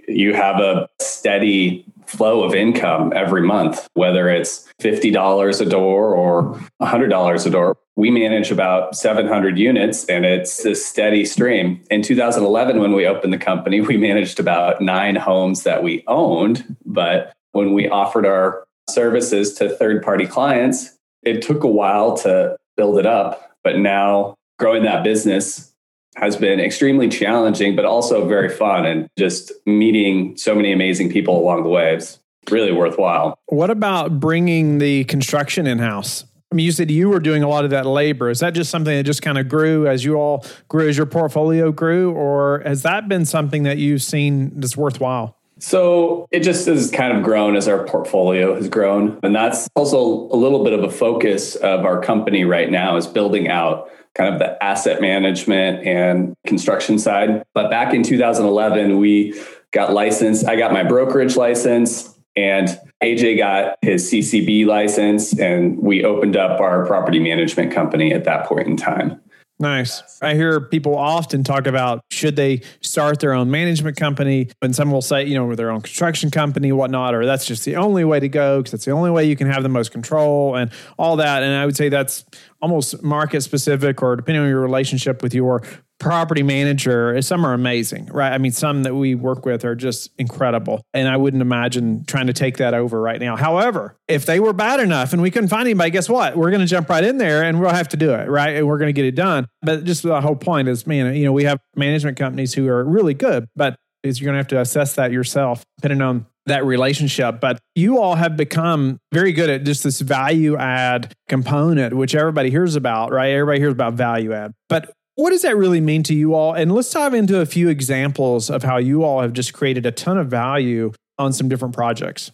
you 0.08 0.34
have 0.34 0.60
a 0.60 0.88
steady 1.00 1.84
flow 2.06 2.42
of 2.42 2.54
income 2.54 3.12
every 3.14 3.42
month, 3.42 3.88
whether 3.94 4.28
it's 4.28 4.68
$50 4.80 5.60
a 5.60 5.64
door 5.64 6.14
or 6.14 6.60
$100 6.80 7.46
a 7.46 7.50
door. 7.50 7.76
We 7.96 8.10
manage 8.10 8.50
about 8.50 8.96
700 8.96 9.58
units 9.58 10.04
and 10.06 10.24
it's 10.24 10.64
a 10.64 10.74
steady 10.74 11.24
stream. 11.24 11.80
In 11.90 12.02
2011, 12.02 12.80
when 12.80 12.92
we 12.92 13.06
opened 13.06 13.32
the 13.32 13.38
company, 13.38 13.80
we 13.80 13.96
managed 13.96 14.40
about 14.40 14.80
nine 14.80 15.16
homes 15.16 15.62
that 15.62 15.82
we 15.82 16.02
owned. 16.06 16.76
But 16.84 17.32
when 17.52 17.72
we 17.72 17.88
offered 17.88 18.26
our 18.26 18.66
services 18.90 19.54
to 19.54 19.68
third 19.68 20.02
party 20.02 20.26
clients, 20.26 20.98
it 21.22 21.40
took 21.40 21.62
a 21.62 21.68
while 21.68 22.16
to 22.18 22.56
build 22.76 22.98
it 22.98 23.06
up. 23.06 23.52
But 23.62 23.78
now 23.78 24.34
growing 24.58 24.82
that 24.82 25.04
business 25.04 25.72
has 26.16 26.36
been 26.36 26.60
extremely 26.60 27.08
challenging, 27.08 27.74
but 27.74 27.84
also 27.84 28.26
very 28.26 28.48
fun 28.48 28.86
and 28.86 29.08
just 29.18 29.52
meeting 29.66 30.36
so 30.36 30.54
many 30.54 30.72
amazing 30.72 31.10
people 31.10 31.40
along 31.40 31.62
the 31.62 31.68
way. 31.68 31.94
It's 31.94 32.20
really 32.50 32.72
worthwhile. 32.72 33.38
What 33.46 33.70
about 33.70 34.20
bringing 34.20 34.78
the 34.78 35.04
construction 35.04 35.66
in 35.66 35.78
house? 35.78 36.24
I 36.54 36.56
mean, 36.56 36.66
you 36.66 36.70
said 36.70 36.88
you 36.88 37.08
were 37.08 37.18
doing 37.18 37.42
a 37.42 37.48
lot 37.48 37.64
of 37.64 37.70
that 37.70 37.84
labor. 37.84 38.30
Is 38.30 38.38
that 38.38 38.54
just 38.54 38.70
something 38.70 38.96
that 38.96 39.02
just 39.02 39.22
kind 39.22 39.38
of 39.38 39.48
grew 39.48 39.88
as 39.88 40.04
you 40.04 40.14
all 40.14 40.46
grew, 40.68 40.88
as 40.88 40.96
your 40.96 41.04
portfolio 41.04 41.72
grew, 41.72 42.12
or 42.12 42.62
has 42.64 42.82
that 42.82 43.08
been 43.08 43.24
something 43.24 43.64
that 43.64 43.78
you've 43.78 44.02
seen 44.02 44.60
that's 44.60 44.76
worthwhile? 44.76 45.36
So 45.58 46.28
it 46.30 46.44
just 46.44 46.66
has 46.66 46.92
kind 46.92 47.12
of 47.12 47.24
grown 47.24 47.56
as 47.56 47.66
our 47.66 47.84
portfolio 47.84 48.54
has 48.54 48.68
grown. 48.68 49.18
And 49.24 49.34
that's 49.34 49.68
also 49.74 49.98
a 49.98 50.36
little 50.36 50.62
bit 50.62 50.72
of 50.74 50.84
a 50.84 50.90
focus 50.90 51.56
of 51.56 51.84
our 51.84 52.00
company 52.00 52.44
right 52.44 52.70
now 52.70 52.96
is 52.96 53.08
building 53.08 53.48
out 53.48 53.90
kind 54.14 54.32
of 54.32 54.38
the 54.38 54.62
asset 54.62 55.00
management 55.00 55.84
and 55.84 56.36
construction 56.46 57.00
side. 57.00 57.42
But 57.52 57.68
back 57.68 57.92
in 57.92 58.04
2011, 58.04 58.98
we 58.98 59.34
got 59.72 59.92
licensed. 59.92 60.46
I 60.46 60.54
got 60.54 60.72
my 60.72 60.84
brokerage 60.84 61.34
license 61.34 62.13
and 62.36 62.68
AJ 63.02 63.38
got 63.38 63.78
his 63.82 64.10
CCB 64.10 64.66
license, 64.66 65.38
and 65.38 65.78
we 65.78 66.04
opened 66.04 66.36
up 66.36 66.60
our 66.60 66.86
property 66.86 67.18
management 67.18 67.72
company 67.72 68.12
at 68.12 68.24
that 68.24 68.46
point 68.46 68.66
in 68.66 68.76
time. 68.76 69.20
Nice. 69.60 70.02
I 70.20 70.34
hear 70.34 70.60
people 70.60 70.96
often 70.96 71.44
talk 71.44 71.68
about 71.68 72.04
should 72.10 72.34
they 72.34 72.62
start 72.80 73.20
their 73.20 73.32
own 73.32 73.52
management 73.52 73.96
company, 73.96 74.50
and 74.60 74.74
some 74.74 74.90
will 74.90 75.00
say, 75.00 75.26
you 75.26 75.34
know, 75.34 75.46
with 75.46 75.58
their 75.58 75.70
own 75.70 75.80
construction 75.80 76.30
company, 76.30 76.72
whatnot, 76.72 77.14
or 77.14 77.24
that's 77.24 77.46
just 77.46 77.64
the 77.64 77.76
only 77.76 78.04
way 78.04 78.18
to 78.18 78.28
go 78.28 78.58
because 78.58 78.72
that's 78.72 78.84
the 78.84 78.90
only 78.90 79.12
way 79.12 79.24
you 79.24 79.36
can 79.36 79.48
have 79.48 79.62
the 79.62 79.68
most 79.68 79.92
control 79.92 80.56
and 80.56 80.72
all 80.98 81.16
that. 81.16 81.44
And 81.44 81.54
I 81.54 81.66
would 81.66 81.76
say 81.76 81.88
that's 81.88 82.24
almost 82.60 83.02
market 83.04 83.42
specific 83.42 84.02
or 84.02 84.16
depending 84.16 84.42
on 84.42 84.48
your 84.48 84.60
relationship 84.60 85.22
with 85.22 85.34
your 85.34 85.62
property 86.04 86.42
manager 86.42 87.20
some 87.22 87.46
are 87.46 87.54
amazing 87.54 88.04
right 88.12 88.34
i 88.34 88.36
mean 88.36 88.52
some 88.52 88.82
that 88.82 88.94
we 88.94 89.14
work 89.14 89.46
with 89.46 89.64
are 89.64 89.74
just 89.74 90.10
incredible 90.18 90.82
and 90.92 91.08
i 91.08 91.16
wouldn't 91.16 91.40
imagine 91.40 92.04
trying 92.04 92.26
to 92.26 92.32
take 92.34 92.58
that 92.58 92.74
over 92.74 93.00
right 93.00 93.20
now 93.20 93.36
however 93.36 93.96
if 94.06 94.26
they 94.26 94.38
were 94.38 94.52
bad 94.52 94.80
enough 94.80 95.14
and 95.14 95.22
we 95.22 95.30
couldn't 95.30 95.48
find 95.48 95.62
anybody 95.62 95.90
guess 95.90 96.06
what 96.06 96.36
we're 96.36 96.50
going 96.50 96.60
to 96.60 96.66
jump 96.66 96.90
right 96.90 97.04
in 97.04 97.16
there 97.16 97.42
and 97.42 97.58
we'll 97.58 97.70
have 97.70 97.88
to 97.88 97.96
do 97.96 98.12
it 98.12 98.28
right 98.28 98.54
and 98.56 98.66
we're 98.66 98.76
going 98.76 98.90
to 98.90 98.92
get 98.92 99.06
it 99.06 99.14
done 99.14 99.46
but 99.62 99.84
just 99.84 100.02
the 100.02 100.20
whole 100.20 100.36
point 100.36 100.68
is 100.68 100.86
man 100.86 101.14
you 101.16 101.24
know 101.24 101.32
we 101.32 101.44
have 101.44 101.58
management 101.74 102.18
companies 102.18 102.52
who 102.52 102.68
are 102.68 102.84
really 102.84 103.14
good 103.14 103.46
but 103.56 103.74
is 104.02 104.20
you're 104.20 104.26
going 104.26 104.34
to 104.34 104.40
have 104.40 104.48
to 104.48 104.60
assess 104.60 104.96
that 104.96 105.10
yourself 105.10 105.64
depending 105.78 106.02
on 106.02 106.26
that 106.46 106.64
relationship. 106.64 107.40
But 107.40 107.58
you 107.74 107.98
all 107.98 108.16
have 108.16 108.36
become 108.36 108.98
very 109.12 109.32
good 109.32 109.48
at 109.48 109.64
just 109.64 109.82
this 109.82 110.02
value 110.02 110.58
add 110.58 111.14
component, 111.28 111.94
which 111.94 112.14
everybody 112.14 112.50
hears 112.50 112.76
about, 112.76 113.12
right? 113.12 113.30
Everybody 113.30 113.60
hears 113.60 113.72
about 113.72 113.94
value 113.94 114.34
add. 114.34 114.52
But 114.68 114.92
what 115.16 115.30
does 115.30 115.42
that 115.42 115.56
really 115.56 115.80
mean 115.80 116.02
to 116.04 116.14
you 116.14 116.34
all? 116.34 116.54
And 116.54 116.72
let's 116.72 116.90
dive 116.90 117.14
into 117.14 117.40
a 117.40 117.46
few 117.46 117.68
examples 117.68 118.50
of 118.50 118.62
how 118.62 118.78
you 118.78 119.04
all 119.04 119.20
have 119.20 119.32
just 119.32 119.52
created 119.52 119.86
a 119.86 119.92
ton 119.92 120.18
of 120.18 120.28
value 120.28 120.92
on 121.18 121.32
some 121.32 121.48
different 121.48 121.74
projects. 121.74 122.32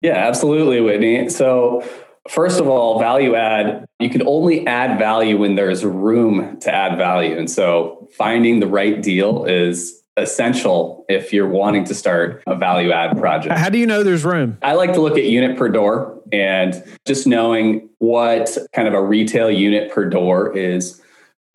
Yeah, 0.00 0.14
absolutely, 0.14 0.80
Whitney. 0.80 1.28
So, 1.28 1.84
first 2.28 2.60
of 2.60 2.68
all, 2.68 2.98
value 2.98 3.34
add, 3.34 3.84
you 3.98 4.08
can 4.08 4.26
only 4.26 4.66
add 4.66 4.98
value 4.98 5.38
when 5.38 5.56
there's 5.56 5.84
room 5.84 6.58
to 6.60 6.74
add 6.74 6.96
value. 6.96 7.36
And 7.36 7.50
so, 7.50 8.08
finding 8.16 8.60
the 8.60 8.66
right 8.66 9.02
deal 9.02 9.44
is 9.44 10.00
essential 10.16 11.04
if 11.08 11.32
you're 11.32 11.48
wanting 11.48 11.84
to 11.84 11.94
start 11.94 12.42
a 12.46 12.54
value 12.54 12.92
add 12.92 13.18
project. 13.18 13.56
How 13.56 13.68
do 13.68 13.78
you 13.78 13.86
know 13.86 14.02
there's 14.02 14.24
room? 14.24 14.58
I 14.62 14.74
like 14.74 14.92
to 14.94 15.00
look 15.00 15.18
at 15.18 15.24
unit 15.24 15.56
per 15.56 15.68
door 15.68 16.20
and 16.32 16.82
just 17.06 17.26
knowing 17.26 17.88
what 17.98 18.56
kind 18.72 18.86
of 18.86 18.94
a 18.94 19.02
retail 19.02 19.50
unit 19.50 19.92
per 19.92 20.08
door 20.08 20.56
is 20.56 21.00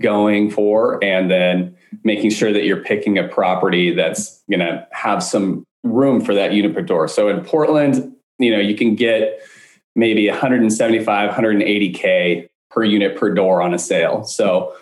going 0.01 0.51
for 0.51 1.03
and 1.03 1.29
then 1.31 1.75
making 2.03 2.29
sure 2.29 2.51
that 2.51 2.65
you're 2.65 2.83
picking 2.83 3.17
a 3.17 3.27
property 3.27 3.93
that's 3.93 4.43
going 4.49 4.59
to 4.59 4.87
have 4.91 5.23
some 5.23 5.63
room 5.83 6.21
for 6.21 6.33
that 6.33 6.53
unit 6.53 6.73
per 6.73 6.81
door. 6.81 7.07
So 7.07 7.29
in 7.29 7.43
Portland, 7.43 8.15
you 8.39 8.51
know, 8.51 8.59
you 8.59 8.75
can 8.75 8.95
get 8.95 9.41
maybe 9.95 10.29
175, 10.29 11.31
180K 11.31 12.47
per 12.69 12.83
unit 12.83 13.17
per 13.17 13.33
door 13.33 13.61
on 13.61 13.73
a 13.73 13.79
sale. 13.79 14.25
So 14.25 14.75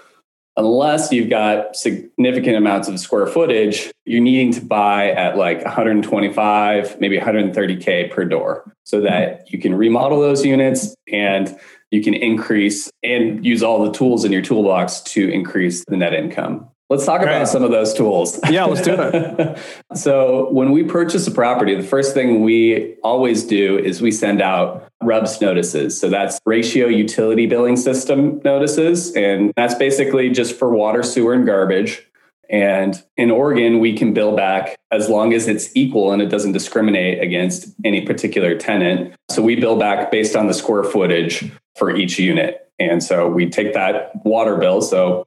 unless 0.55 1.11
you've 1.11 1.29
got 1.29 1.75
significant 1.75 2.55
amounts 2.55 2.87
of 2.87 2.99
square 2.99 3.27
footage, 3.27 3.91
you're 4.05 4.21
needing 4.21 4.51
to 4.53 4.61
buy 4.61 5.11
at 5.11 5.37
like 5.37 5.63
125, 5.63 6.99
maybe 6.99 7.17
130K 7.17 8.11
per 8.11 8.25
door 8.25 8.71
so 8.83 9.01
that 9.01 9.51
you 9.51 9.59
can 9.59 9.75
remodel 9.75 10.19
those 10.19 10.45
units 10.45 10.95
and 11.11 11.55
you 11.93 12.01
can 12.01 12.15
increase 12.15 12.89
and 13.03 13.45
use 13.45 13.61
all 13.61 13.85
the 13.85 13.91
tools 13.91 14.25
in 14.25 14.31
your 14.31 14.41
toolbox 14.41 14.99
to 15.01 15.29
increase 15.29 15.85
the 15.85 15.95
net 15.95 16.13
income. 16.13 16.67
Let's 16.89 17.05
talk 17.05 17.21
about 17.21 17.47
some 17.47 17.63
of 17.63 17.69
those 17.69 17.93
tools. 17.93 18.39
Yeah, 18.49 18.65
let's 18.65 18.81
do 18.81 18.95
it. 18.97 19.59
so, 19.95 20.49
when 20.51 20.71
we 20.71 20.83
purchase 20.83 21.27
a 21.27 21.31
property, 21.31 21.75
the 21.75 21.83
first 21.83 22.13
thing 22.13 22.41
we 22.41 22.95
always 23.03 23.43
do 23.43 23.77
is 23.77 24.01
we 24.01 24.11
send 24.11 24.41
out 24.41 24.89
RUBS 25.01 25.39
notices. 25.39 25.99
So, 25.99 26.09
that's 26.09 26.39
ratio 26.45 26.87
utility 26.87 27.45
billing 27.45 27.77
system 27.77 28.41
notices. 28.43 29.15
And 29.15 29.53
that's 29.55 29.75
basically 29.75 30.29
just 30.29 30.57
for 30.57 30.73
water, 30.73 31.03
sewer, 31.03 31.33
and 31.33 31.45
garbage. 31.45 32.05
And 32.53 33.03
in 33.17 33.31
Oregon, 33.31 33.79
we 33.79 33.97
can 33.97 34.13
bill 34.13 34.35
back 34.35 34.77
as 34.91 35.09
long 35.09 35.33
as 35.33 35.47
it's 35.47 35.75
equal 35.75 36.11
and 36.11 36.21
it 36.21 36.27
doesn't 36.27 36.51
discriminate 36.51 37.19
against 37.19 37.73
any 37.83 38.05
particular 38.05 38.55
tenant. 38.55 39.15
So 39.31 39.41
we 39.41 39.55
bill 39.55 39.75
back 39.75 40.11
based 40.11 40.35
on 40.35 40.45
the 40.45 40.53
square 40.53 40.83
footage 40.83 41.51
for 41.75 41.95
each 41.95 42.19
unit. 42.19 42.69
And 42.77 43.03
so 43.03 43.27
we 43.27 43.49
take 43.49 43.73
that 43.73 44.23
water 44.23 44.57
bill. 44.57 44.83
So 44.83 45.25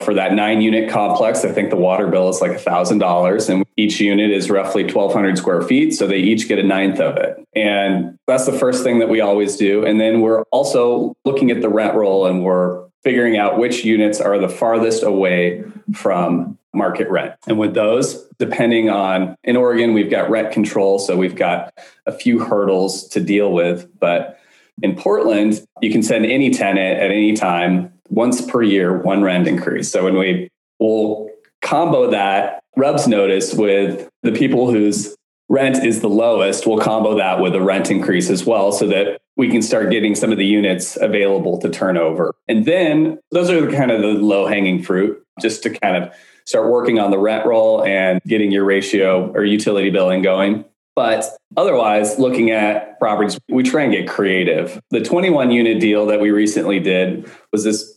for 0.00 0.14
that 0.14 0.34
nine 0.34 0.60
unit 0.60 0.88
complex, 0.88 1.44
I 1.44 1.50
think 1.50 1.70
the 1.70 1.76
water 1.76 2.06
bill 2.06 2.28
is 2.28 2.40
like 2.40 2.52
$1,000 2.52 3.48
and 3.48 3.66
each 3.76 3.98
unit 3.98 4.30
is 4.30 4.48
roughly 4.48 4.84
1,200 4.84 5.36
square 5.36 5.62
feet. 5.62 5.94
So 5.94 6.06
they 6.06 6.18
each 6.18 6.46
get 6.46 6.60
a 6.60 6.62
ninth 6.62 7.00
of 7.00 7.16
it. 7.16 7.44
And 7.56 8.16
that's 8.28 8.46
the 8.46 8.52
first 8.52 8.84
thing 8.84 9.00
that 9.00 9.08
we 9.08 9.20
always 9.20 9.56
do. 9.56 9.84
And 9.84 10.00
then 10.00 10.20
we're 10.20 10.42
also 10.52 11.16
looking 11.24 11.50
at 11.50 11.60
the 11.60 11.68
rent 11.68 11.96
roll 11.96 12.26
and 12.26 12.44
we're 12.44 12.86
figuring 13.02 13.36
out 13.36 13.58
which 13.58 13.84
units 13.84 14.20
are 14.20 14.38
the 14.38 14.48
farthest 14.48 15.02
away 15.02 15.64
from 15.94 16.57
market 16.74 17.08
rent. 17.10 17.34
And 17.46 17.58
with 17.58 17.74
those, 17.74 18.26
depending 18.38 18.90
on 18.90 19.36
in 19.44 19.56
Oregon, 19.56 19.94
we've 19.94 20.10
got 20.10 20.30
rent 20.30 20.52
control. 20.52 20.98
So 20.98 21.16
we've 21.16 21.36
got 21.36 21.72
a 22.06 22.12
few 22.12 22.38
hurdles 22.38 23.08
to 23.08 23.20
deal 23.20 23.52
with. 23.52 23.88
But 23.98 24.38
in 24.82 24.94
Portland, 24.94 25.64
you 25.80 25.90
can 25.90 26.02
send 26.02 26.26
any 26.26 26.50
tenant 26.50 27.00
at 27.00 27.10
any 27.10 27.34
time 27.34 27.92
once 28.08 28.40
per 28.42 28.62
year, 28.62 28.98
one 28.98 29.22
rent 29.22 29.48
increase. 29.48 29.90
So 29.90 30.04
when 30.04 30.16
we 30.18 30.50
will 30.78 31.30
combo 31.62 32.10
that 32.10 32.62
RUBS 32.76 33.08
notice 33.08 33.54
with 33.54 34.08
the 34.22 34.32
people 34.32 34.70
whose 34.70 35.16
rent 35.48 35.84
is 35.84 36.00
the 36.00 36.08
lowest, 36.08 36.66
we'll 36.66 36.78
combo 36.78 37.16
that 37.16 37.40
with 37.40 37.54
a 37.54 37.60
rent 37.60 37.90
increase 37.90 38.30
as 38.30 38.44
well 38.44 38.70
so 38.70 38.86
that 38.86 39.20
we 39.36 39.48
can 39.48 39.62
start 39.62 39.90
getting 39.90 40.14
some 40.14 40.30
of 40.30 40.38
the 40.38 40.44
units 40.44 40.96
available 41.00 41.58
to 41.58 41.68
turn 41.70 41.96
over. 41.96 42.34
And 42.48 42.64
then 42.64 43.18
those 43.30 43.50
are 43.50 43.64
the 43.64 43.74
kind 43.74 43.90
of 43.90 44.00
the 44.02 44.08
low 44.08 44.46
hanging 44.46 44.82
fruit 44.82 45.22
just 45.40 45.62
to 45.62 45.70
kind 45.70 45.96
of 45.96 46.12
start 46.48 46.70
working 46.70 46.98
on 46.98 47.10
the 47.10 47.18
rent 47.18 47.44
roll 47.44 47.84
and 47.84 48.22
getting 48.26 48.50
your 48.50 48.64
ratio 48.64 49.30
or 49.32 49.44
utility 49.44 49.90
billing 49.90 50.22
going. 50.22 50.64
But 50.96 51.26
otherwise, 51.58 52.18
looking 52.18 52.50
at 52.50 52.98
properties, 52.98 53.38
we 53.50 53.62
try 53.62 53.82
and 53.82 53.92
get 53.92 54.08
creative. 54.08 54.80
The 54.90 55.02
21 55.02 55.50
unit 55.50 55.78
deal 55.78 56.06
that 56.06 56.20
we 56.20 56.30
recently 56.30 56.80
did 56.80 57.30
was 57.52 57.64
this 57.64 57.94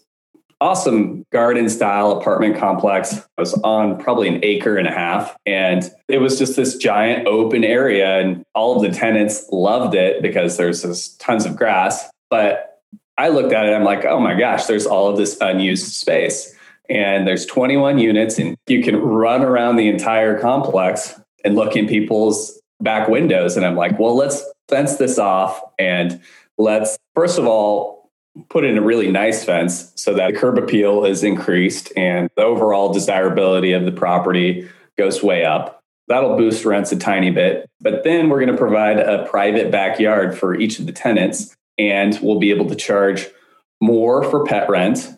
awesome 0.60 1.26
garden 1.32 1.70
style 1.70 2.12
apartment 2.12 2.58
complex. 2.58 3.14
It 3.14 3.26
was 3.38 3.54
on 3.64 3.98
probably 3.98 4.28
an 4.28 4.42
acre 4.44 4.76
and 4.78 4.88
a 4.88 4.92
half. 4.92 5.36
And 5.46 5.90
it 6.10 6.18
was 6.18 6.38
just 6.38 6.58
this 6.58 6.76
giant 6.76 7.28
open 7.28 7.64
area. 7.64 8.20
And 8.20 8.44
all 8.54 8.76
of 8.76 8.82
the 8.84 8.96
tenants 8.96 9.48
loved 9.50 9.96
it 9.96 10.22
because 10.22 10.58
there's 10.58 10.84
this 10.84 11.16
tons 11.16 11.46
of 11.46 11.56
grass. 11.56 12.08
But 12.30 12.82
I 13.18 13.30
looked 13.30 13.54
at 13.54 13.66
it, 13.66 13.74
I'm 13.74 13.86
like, 13.86 14.04
oh 14.06 14.20
my 14.20 14.38
gosh, 14.38 14.66
there's 14.66 14.86
all 14.86 15.08
of 15.08 15.18
this 15.18 15.38
unused 15.40 15.94
space. 15.94 16.54
And 16.92 17.26
there's 17.26 17.46
21 17.46 18.00
units, 18.00 18.38
and 18.38 18.58
you 18.68 18.84
can 18.84 18.98
run 18.98 19.44
around 19.44 19.78
the 19.78 19.88
entire 19.88 20.38
complex 20.38 21.18
and 21.46 21.56
look 21.56 21.78
in 21.78 21.88
people's 21.88 22.60
back 22.82 23.08
windows. 23.08 23.56
And 23.56 23.66
I'm 23.66 23.78
like, 23.78 23.98
well, 23.98 24.14
let's 24.14 24.44
fence 24.68 24.98
this 24.98 25.18
off 25.18 25.62
and 25.80 26.20
let's, 26.58 26.98
first 27.16 27.40
of 27.40 27.48
all, 27.48 28.12
put 28.50 28.66
in 28.66 28.78
a 28.78 28.82
really 28.82 29.10
nice 29.10 29.44
fence 29.44 29.94
so 29.96 30.14
that 30.16 30.34
the 30.34 30.38
curb 30.38 30.58
appeal 30.58 31.06
is 31.06 31.24
increased 31.24 31.94
and 31.96 32.30
the 32.36 32.44
overall 32.44 32.92
desirability 32.92 33.72
of 33.72 33.86
the 33.86 33.92
property 33.92 34.68
goes 34.98 35.24
way 35.24 35.46
up. 35.46 35.80
That'll 36.10 36.36
boost 36.36 36.66
rents 36.66 36.92
a 36.92 36.98
tiny 36.98 37.32
bit. 37.32 37.70
But 37.80 38.04
then 38.04 38.28
we're 38.28 38.40
going 38.40 38.52
to 38.52 38.58
provide 38.58 39.00
a 39.00 39.26
private 39.30 39.72
backyard 39.72 40.38
for 40.38 40.56
each 40.56 40.78
of 40.80 40.88
the 40.88 40.92
tenants, 40.92 41.56
and 41.78 42.20
we'll 42.22 42.40
be 42.40 42.52
able 42.52 42.68
to 42.68 42.76
charge 42.76 43.30
more 43.80 44.24
for 44.24 44.44
pet 44.44 44.70
rent 44.70 45.18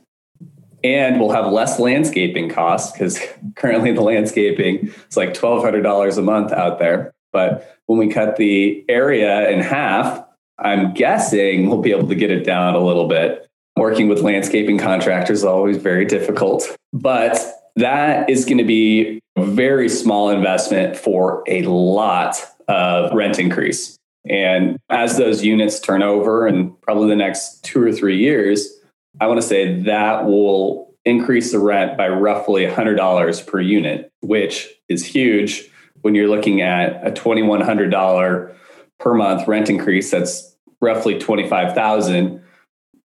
and 0.83 1.19
we'll 1.19 1.31
have 1.31 1.51
less 1.51 1.79
landscaping 1.79 2.49
costs 2.49 2.91
because 2.91 3.19
currently 3.55 3.91
the 3.91 4.01
landscaping 4.01 4.87
is 5.09 5.17
like 5.17 5.33
$1,200 5.33 6.17
a 6.17 6.21
month 6.21 6.51
out 6.51 6.79
there. 6.79 7.13
But 7.31 7.77
when 7.87 7.99
we 7.99 8.09
cut 8.09 8.35
the 8.35 8.85
area 8.87 9.49
in 9.49 9.59
half, 9.59 10.23
I'm 10.59 10.93
guessing 10.93 11.67
we'll 11.67 11.81
be 11.81 11.91
able 11.91 12.07
to 12.07 12.15
get 12.15 12.31
it 12.31 12.43
down 12.43 12.75
a 12.75 12.79
little 12.79 13.07
bit. 13.07 13.47
Working 13.75 14.07
with 14.07 14.21
landscaping 14.21 14.77
contractors 14.77 15.39
is 15.39 15.45
always 15.45 15.77
very 15.77 16.05
difficult, 16.05 16.77
but 16.91 17.39
that 17.75 18.29
is 18.29 18.45
going 18.45 18.59
to 18.59 18.63
be 18.63 19.19
a 19.35 19.43
very 19.43 19.89
small 19.89 20.29
investment 20.29 20.95
for 20.95 21.43
a 21.47 21.63
lot 21.63 22.37
of 22.67 23.11
rent 23.13 23.39
increase. 23.39 23.97
And 24.29 24.77
as 24.89 25.17
those 25.17 25.43
units 25.43 25.79
turn 25.79 26.03
over 26.03 26.47
in 26.47 26.73
probably 26.81 27.09
the 27.09 27.15
next 27.15 27.63
two 27.63 27.81
or 27.81 27.91
three 27.91 28.17
years, 28.17 28.79
I 29.19 29.27
want 29.27 29.41
to 29.41 29.47
say 29.47 29.81
that 29.81 30.25
will 30.25 30.93
increase 31.05 31.51
the 31.51 31.59
rent 31.59 31.97
by 31.97 32.07
roughly 32.07 32.65
$100 32.65 33.47
per 33.47 33.59
unit, 33.59 34.11
which 34.21 34.69
is 34.89 35.05
huge 35.05 35.69
when 36.01 36.15
you're 36.15 36.29
looking 36.29 36.61
at 36.61 37.05
a 37.05 37.11
$2,100 37.11 38.55
per 38.99 39.13
month 39.13 39.47
rent 39.47 39.69
increase. 39.69 40.11
That's 40.11 40.55
roughly 40.81 41.19
25,000. 41.19 42.41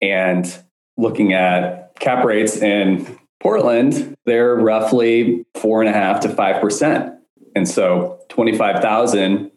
And 0.01 0.65
looking 0.97 1.33
at 1.33 1.99
cap 1.99 2.25
rates 2.25 2.57
in 2.57 3.19
Portland, 3.41 4.17
they're 4.27 4.55
roughly 4.57 5.45
four 5.55 5.83
and 5.83 5.89
a 5.89 5.93
half 5.93 6.21
to 6.21 6.29
5%. 6.29 7.17
And 7.55 7.69
so 7.69 8.21
25,000 8.31 9.51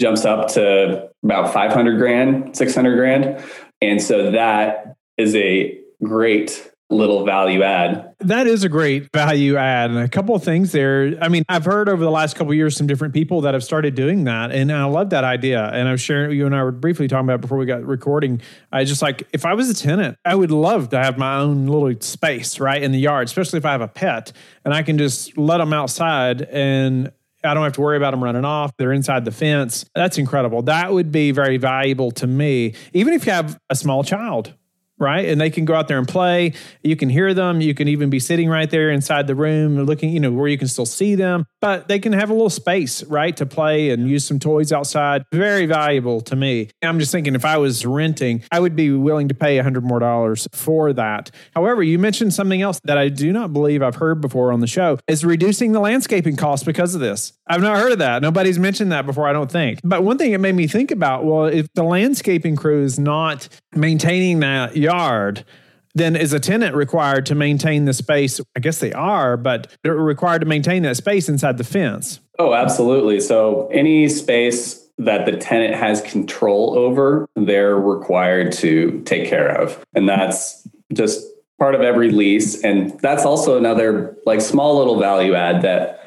jumps 0.00 0.24
up 0.24 0.48
to 0.48 1.10
about 1.22 1.52
500 1.52 1.98
grand, 1.98 2.56
600 2.56 2.96
grand. 2.96 3.44
And 3.80 4.02
so 4.02 4.30
that 4.32 4.96
is 5.16 5.34
a 5.34 5.78
great 6.02 6.72
little 6.92 7.24
value 7.24 7.62
add. 7.62 8.14
That 8.20 8.46
is 8.46 8.64
a 8.64 8.68
great 8.68 9.10
value 9.12 9.56
add. 9.56 9.90
And 9.90 9.98
a 9.98 10.08
couple 10.08 10.34
of 10.34 10.44
things 10.44 10.72
there. 10.72 11.18
I 11.22 11.28
mean, 11.28 11.42
I've 11.48 11.64
heard 11.64 11.88
over 11.88 12.04
the 12.04 12.10
last 12.10 12.36
couple 12.36 12.52
years 12.54 12.76
some 12.76 12.86
different 12.86 13.14
people 13.14 13.40
that 13.42 13.54
have 13.54 13.64
started 13.64 13.94
doing 13.94 14.24
that. 14.24 14.52
And 14.52 14.70
I 14.70 14.84
love 14.84 15.10
that 15.10 15.24
idea. 15.24 15.64
And 15.64 15.88
I 15.88 15.92
was 15.92 16.00
sharing, 16.00 16.36
you 16.36 16.46
and 16.46 16.54
I 16.54 16.62
were 16.62 16.70
briefly 16.70 17.08
talking 17.08 17.26
about 17.26 17.40
before 17.40 17.58
we 17.58 17.66
got 17.66 17.82
recording. 17.82 18.42
I 18.70 18.84
just 18.84 19.02
like, 19.02 19.26
if 19.32 19.44
I 19.46 19.54
was 19.54 19.70
a 19.70 19.74
tenant, 19.74 20.18
I 20.24 20.34
would 20.34 20.50
love 20.50 20.90
to 20.90 20.98
have 20.98 21.16
my 21.16 21.38
own 21.38 21.66
little 21.66 21.98
space, 22.00 22.60
right, 22.60 22.82
in 22.82 22.92
the 22.92 23.00
yard, 23.00 23.26
especially 23.26 23.56
if 23.56 23.64
I 23.64 23.72
have 23.72 23.80
a 23.80 23.88
pet 23.88 24.32
and 24.64 24.74
I 24.74 24.82
can 24.82 24.98
just 24.98 25.36
let 25.38 25.58
them 25.58 25.72
outside 25.72 26.42
and 26.42 27.10
I 27.44 27.54
don't 27.54 27.64
have 27.64 27.72
to 27.72 27.80
worry 27.80 27.96
about 27.96 28.12
them 28.12 28.22
running 28.22 28.44
off. 28.44 28.70
They're 28.76 28.92
inside 28.92 29.24
the 29.24 29.32
fence. 29.32 29.84
That's 29.96 30.16
incredible. 30.18 30.62
That 30.62 30.92
would 30.92 31.10
be 31.10 31.32
very 31.32 31.56
valuable 31.56 32.12
to 32.12 32.26
me, 32.26 32.74
even 32.92 33.14
if 33.14 33.26
you 33.26 33.32
have 33.32 33.58
a 33.68 33.74
small 33.74 34.04
child 34.04 34.54
right? 34.98 35.26
And 35.26 35.40
they 35.40 35.50
can 35.50 35.64
go 35.64 35.74
out 35.74 35.88
there 35.88 35.98
and 35.98 36.06
play. 36.06 36.52
You 36.82 36.96
can 36.96 37.08
hear 37.08 37.34
them. 37.34 37.60
You 37.60 37.74
can 37.74 37.88
even 37.88 38.10
be 38.10 38.20
sitting 38.20 38.48
right 38.48 38.70
there 38.70 38.90
inside 38.90 39.26
the 39.26 39.34
room 39.34 39.82
looking, 39.84 40.10
you 40.10 40.20
know, 40.20 40.30
where 40.32 40.48
you 40.48 40.58
can 40.58 40.68
still 40.68 40.86
see 40.86 41.14
them, 41.14 41.46
but 41.60 41.88
they 41.88 41.98
can 41.98 42.12
have 42.12 42.30
a 42.30 42.32
little 42.32 42.50
space, 42.50 43.02
right, 43.04 43.36
to 43.36 43.46
play 43.46 43.90
and 43.90 44.08
use 44.08 44.24
some 44.24 44.38
toys 44.38 44.72
outside. 44.72 45.24
Very 45.32 45.66
valuable 45.66 46.20
to 46.22 46.36
me. 46.36 46.68
I'm 46.82 46.98
just 46.98 47.12
thinking 47.12 47.34
if 47.34 47.44
I 47.44 47.58
was 47.58 47.84
renting, 47.84 48.42
I 48.52 48.60
would 48.60 48.76
be 48.76 48.92
willing 48.92 49.28
to 49.28 49.34
pay 49.34 49.58
a 49.58 49.62
hundred 49.62 49.84
more 49.84 49.98
dollars 49.98 50.46
for 50.52 50.92
that. 50.92 51.30
However, 51.54 51.82
you 51.82 51.98
mentioned 51.98 52.32
something 52.32 52.62
else 52.62 52.80
that 52.84 52.98
I 52.98 53.08
do 53.08 53.32
not 53.32 53.52
believe 53.52 53.82
I've 53.82 53.96
heard 53.96 54.20
before 54.20 54.52
on 54.52 54.60
the 54.60 54.66
show 54.66 54.98
is 55.08 55.24
reducing 55.24 55.72
the 55.72 55.80
landscaping 55.80 56.36
costs 56.36 56.64
because 56.64 56.94
of 56.94 57.00
this. 57.00 57.32
I've 57.46 57.60
not 57.60 57.78
heard 57.78 57.92
of 57.92 57.98
that. 57.98 58.22
Nobody's 58.22 58.58
mentioned 58.58 58.92
that 58.92 59.04
before, 59.04 59.26
I 59.26 59.32
don't 59.32 59.50
think. 59.50 59.80
But 59.82 60.04
one 60.04 60.18
thing 60.18 60.32
it 60.32 60.38
made 60.38 60.54
me 60.54 60.66
think 60.66 60.90
about, 60.90 61.24
well, 61.24 61.46
if 61.46 61.66
the 61.74 61.82
landscaping 61.82 62.56
crew 62.56 62.82
is 62.82 62.98
not 62.98 63.48
maintaining 63.74 64.40
that 64.40 64.76
yard, 64.76 65.44
then 65.94 66.16
is 66.16 66.32
a 66.32 66.40
tenant 66.40 66.74
required 66.74 67.26
to 67.26 67.34
maintain 67.34 67.84
the 67.84 67.92
space? 67.92 68.40
I 68.56 68.60
guess 68.60 68.78
they 68.78 68.92
are, 68.92 69.36
but 69.36 69.76
they're 69.82 69.94
required 69.94 70.40
to 70.40 70.46
maintain 70.46 70.82
that 70.84 70.96
space 70.96 71.28
inside 71.28 71.58
the 71.58 71.64
fence. 71.64 72.20
Oh, 72.38 72.54
absolutely. 72.54 73.20
So 73.20 73.68
any 73.72 74.08
space 74.08 74.88
that 74.98 75.26
the 75.26 75.36
tenant 75.36 75.74
has 75.74 76.00
control 76.02 76.78
over, 76.78 77.28
they're 77.34 77.76
required 77.76 78.52
to 78.52 79.02
take 79.04 79.28
care 79.28 79.48
of. 79.48 79.84
And 79.94 80.08
that's 80.08 80.66
just 80.92 81.26
part 81.58 81.74
of 81.74 81.80
every 81.80 82.10
lease. 82.10 82.62
And 82.62 82.98
that's 83.00 83.24
also 83.24 83.58
another 83.58 84.16
like 84.26 84.40
small 84.40 84.78
little 84.78 84.98
value 84.98 85.34
add 85.34 85.62
that 85.62 86.01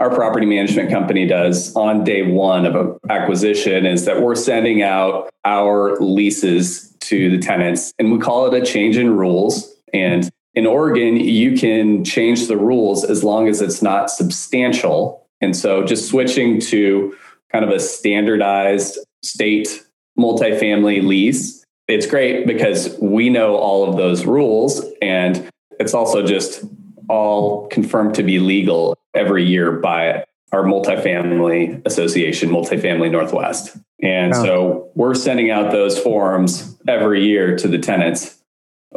our 0.00 0.14
property 0.14 0.46
management 0.46 0.90
company 0.90 1.26
does 1.26 1.74
on 1.74 2.04
day 2.04 2.22
one 2.22 2.66
of 2.66 2.74
an 2.74 2.98
acquisition 3.08 3.86
is 3.86 4.04
that 4.04 4.20
we're 4.20 4.34
sending 4.34 4.82
out 4.82 5.30
our 5.44 5.96
leases 6.00 6.94
to 7.00 7.30
the 7.30 7.38
tenants 7.38 7.92
and 7.98 8.12
we 8.12 8.18
call 8.18 8.46
it 8.46 8.62
a 8.62 8.64
change 8.64 8.96
in 8.96 9.16
rules. 9.16 9.74
And 9.94 10.30
in 10.54 10.66
Oregon, 10.66 11.16
you 11.16 11.56
can 11.56 12.04
change 12.04 12.46
the 12.46 12.56
rules 12.56 13.04
as 13.04 13.24
long 13.24 13.48
as 13.48 13.60
it's 13.60 13.82
not 13.82 14.10
substantial. 14.10 15.26
And 15.40 15.56
so 15.56 15.84
just 15.84 16.08
switching 16.08 16.60
to 16.62 17.16
kind 17.50 17.64
of 17.64 17.70
a 17.70 17.80
standardized 17.80 18.98
state 19.22 19.84
multifamily 20.18 21.06
lease, 21.06 21.64
it's 21.88 22.06
great 22.06 22.46
because 22.46 22.96
we 23.00 23.30
know 23.30 23.56
all 23.56 23.88
of 23.88 23.96
those 23.96 24.26
rules 24.26 24.84
and 25.00 25.48
it's 25.78 25.94
also 25.94 26.26
just 26.26 26.64
all 27.08 27.68
confirmed 27.68 28.14
to 28.16 28.22
be 28.22 28.40
legal 28.40 28.95
every 29.16 29.44
year 29.44 29.72
by 29.72 30.24
our 30.52 30.62
multifamily 30.62 31.84
association, 31.86 32.50
Multifamily 32.50 33.10
Northwest. 33.10 33.76
And 34.02 34.32
wow. 34.32 34.42
so 34.42 34.90
we're 34.94 35.14
sending 35.14 35.50
out 35.50 35.72
those 35.72 35.98
forms 35.98 36.76
every 36.86 37.26
year 37.26 37.56
to 37.56 37.68
the 37.68 37.78
tenants, 37.78 38.38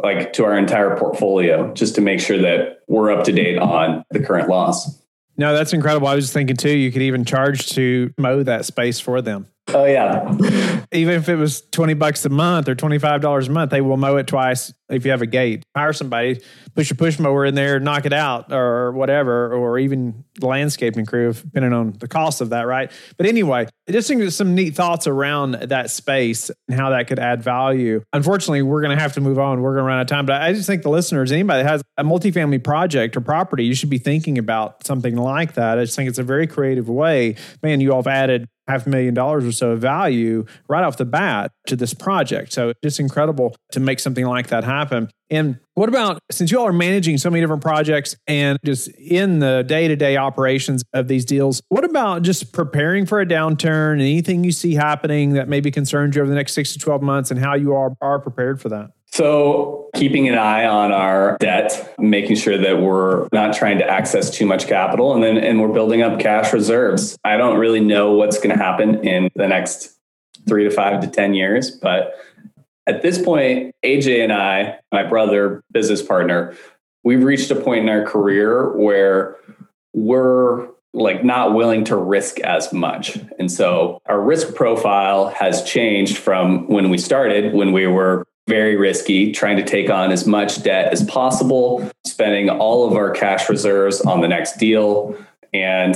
like 0.02 0.32
to 0.34 0.44
our 0.44 0.56
entire 0.56 0.96
portfolio, 0.96 1.72
just 1.74 1.94
to 1.96 2.00
make 2.00 2.20
sure 2.20 2.38
that 2.38 2.80
we're 2.86 3.10
up 3.10 3.24
to 3.24 3.32
date 3.32 3.58
on 3.58 4.04
the 4.10 4.20
current 4.20 4.48
laws. 4.48 5.02
No, 5.36 5.54
that's 5.54 5.72
incredible. 5.72 6.06
I 6.06 6.14
was 6.14 6.24
just 6.24 6.34
thinking 6.34 6.56
too, 6.56 6.76
you 6.76 6.92
could 6.92 7.02
even 7.02 7.24
charge 7.24 7.70
to 7.70 8.12
mow 8.18 8.42
that 8.42 8.64
space 8.64 9.00
for 9.00 9.22
them. 9.22 9.48
Oh 9.72 9.84
yeah. 9.84 10.36
Even 10.92 11.14
if 11.14 11.28
it 11.28 11.36
was 11.36 11.62
20 11.70 11.94
bucks 11.94 12.24
a 12.24 12.28
month 12.28 12.68
or 12.68 12.74
$25 12.74 13.46
a 13.46 13.50
month, 13.50 13.70
they 13.70 13.80
will 13.80 13.96
mow 13.96 14.16
it 14.16 14.26
twice 14.26 14.72
if 14.88 15.04
you 15.04 15.12
have 15.12 15.22
a 15.22 15.26
gate. 15.26 15.62
Hire 15.76 15.92
somebody, 15.92 16.40
push 16.74 16.90
a 16.90 16.94
push 16.96 17.18
mower 17.18 17.44
in 17.44 17.54
there, 17.54 17.78
knock 17.78 18.06
it 18.06 18.12
out 18.12 18.52
or 18.52 18.90
whatever, 18.92 19.54
or 19.54 19.78
even 19.78 20.24
the 20.40 20.46
landscaping 20.46 21.06
crew, 21.06 21.32
depending 21.32 21.72
on 21.72 21.92
the 21.98 22.08
cost 22.08 22.40
of 22.40 22.50
that, 22.50 22.62
right? 22.62 22.90
But 23.16 23.26
anyway, 23.26 23.68
just 23.88 24.36
some 24.36 24.54
neat 24.54 24.74
thoughts 24.74 25.06
around 25.06 25.52
that 25.52 25.90
space 25.90 26.50
and 26.68 26.78
how 26.78 26.90
that 26.90 27.06
could 27.06 27.20
add 27.20 27.42
value. 27.42 28.02
Unfortunately, 28.12 28.62
we're 28.62 28.82
going 28.82 28.96
to 28.96 29.00
have 29.00 29.12
to 29.12 29.20
move 29.20 29.38
on. 29.38 29.60
We're 29.62 29.74
going 29.74 29.84
to 29.84 29.88
run 29.88 29.98
out 29.98 30.02
of 30.02 30.08
time. 30.08 30.26
But 30.26 30.42
I 30.42 30.52
just 30.52 30.66
think 30.66 30.82
the 30.82 30.90
listeners, 30.90 31.30
anybody 31.30 31.62
that 31.62 31.68
has 31.68 31.82
a 31.96 32.02
multifamily 32.02 32.64
project 32.64 33.16
or 33.16 33.20
property, 33.20 33.64
you 33.64 33.74
should 33.74 33.90
be 33.90 33.98
thinking 33.98 34.38
about 34.38 34.84
something 34.86 35.16
like 35.16 35.54
that. 35.54 35.78
I 35.78 35.84
just 35.84 35.94
think 35.94 36.08
it's 36.08 36.18
a 36.18 36.24
very 36.24 36.48
creative 36.48 36.88
way. 36.88 37.36
Man, 37.62 37.80
you 37.80 37.92
all 37.92 37.98
have 37.98 38.06
added 38.08 38.48
half 38.70 38.86
a 38.86 38.90
million 38.90 39.14
dollars 39.14 39.44
or 39.44 39.52
so 39.52 39.72
of 39.72 39.80
value 39.80 40.44
right 40.68 40.84
off 40.84 40.96
the 40.96 41.04
bat 41.04 41.52
to 41.66 41.76
this 41.76 41.94
project. 41.94 42.52
So 42.52 42.72
it's 42.82 42.98
incredible 42.98 43.56
to 43.72 43.80
make 43.80 44.00
something 44.00 44.26
like 44.26 44.48
that 44.48 44.64
happen. 44.64 45.08
And 45.30 45.60
what 45.74 45.88
about 45.88 46.18
since 46.30 46.50
you 46.50 46.58
all 46.58 46.66
are 46.66 46.72
managing 46.72 47.16
so 47.18 47.30
many 47.30 47.40
different 47.40 47.62
projects 47.62 48.16
and 48.26 48.58
just 48.64 48.88
in 48.88 49.38
the 49.38 49.62
day 49.66 49.86
to 49.86 49.94
day 49.94 50.16
operations 50.16 50.82
of 50.92 51.06
these 51.06 51.24
deals, 51.24 51.62
what 51.68 51.84
about 51.84 52.22
just 52.22 52.52
preparing 52.52 53.06
for 53.06 53.20
a 53.20 53.26
downturn 53.26 53.94
anything 54.00 54.42
you 54.42 54.52
see 54.52 54.74
happening 54.74 55.34
that 55.34 55.48
maybe 55.48 55.70
concerns 55.70 56.16
you 56.16 56.22
over 56.22 56.28
the 56.28 56.34
next 56.34 56.52
six 56.52 56.72
to 56.72 56.78
12 56.78 57.02
months 57.02 57.30
and 57.30 57.38
how 57.38 57.54
you 57.54 57.74
are, 57.74 57.94
are 58.00 58.18
prepared 58.18 58.60
for 58.60 58.68
that? 58.70 58.90
So, 59.12 59.90
keeping 59.96 60.28
an 60.28 60.38
eye 60.38 60.66
on 60.66 60.92
our 60.92 61.36
debt, 61.40 61.94
making 61.98 62.36
sure 62.36 62.56
that 62.56 62.80
we're 62.80 63.28
not 63.32 63.54
trying 63.54 63.78
to 63.78 63.84
access 63.84 64.30
too 64.30 64.46
much 64.46 64.68
capital, 64.68 65.14
and 65.14 65.22
then 65.22 65.36
and 65.36 65.60
we're 65.60 65.72
building 65.72 66.02
up 66.02 66.20
cash 66.20 66.52
reserves. 66.52 67.18
I 67.24 67.36
don't 67.36 67.58
really 67.58 67.80
know 67.80 68.12
what's 68.12 68.38
going 68.38 68.56
to 68.56 68.62
happen 68.62 69.06
in 69.06 69.30
the 69.34 69.48
next 69.48 69.98
three 70.46 70.64
to 70.64 70.70
five 70.70 71.00
to 71.00 71.08
10 71.08 71.34
years, 71.34 71.70
but 71.70 72.14
at 72.86 73.02
this 73.02 73.20
point, 73.20 73.74
AJ 73.84 74.22
and 74.22 74.32
I, 74.32 74.78
my 74.90 75.04
brother, 75.04 75.62
business 75.70 76.02
partner, 76.02 76.56
we've 77.04 77.22
reached 77.22 77.50
a 77.50 77.56
point 77.56 77.82
in 77.82 77.88
our 77.88 78.04
career 78.04 78.76
where 78.76 79.36
we're 79.92 80.68
like 80.92 81.24
not 81.24 81.54
willing 81.54 81.84
to 81.84 81.96
risk 81.96 82.40
as 82.40 82.72
much. 82.72 83.18
And 83.38 83.50
so 83.50 84.00
our 84.06 84.20
risk 84.20 84.54
profile 84.54 85.28
has 85.28 85.62
changed 85.62 86.18
from 86.18 86.66
when 86.68 86.90
we 86.90 86.98
started, 86.98 87.54
when 87.54 87.72
we 87.72 87.86
were 87.86 88.26
very 88.50 88.74
risky, 88.76 89.30
trying 89.30 89.56
to 89.56 89.62
take 89.62 89.88
on 89.88 90.10
as 90.10 90.26
much 90.26 90.62
debt 90.64 90.92
as 90.92 91.04
possible, 91.04 91.88
spending 92.04 92.50
all 92.50 92.86
of 92.86 92.94
our 92.94 93.12
cash 93.12 93.48
reserves 93.48 94.00
on 94.00 94.20
the 94.20 94.28
next 94.28 94.58
deal. 94.58 95.16
And 95.54 95.94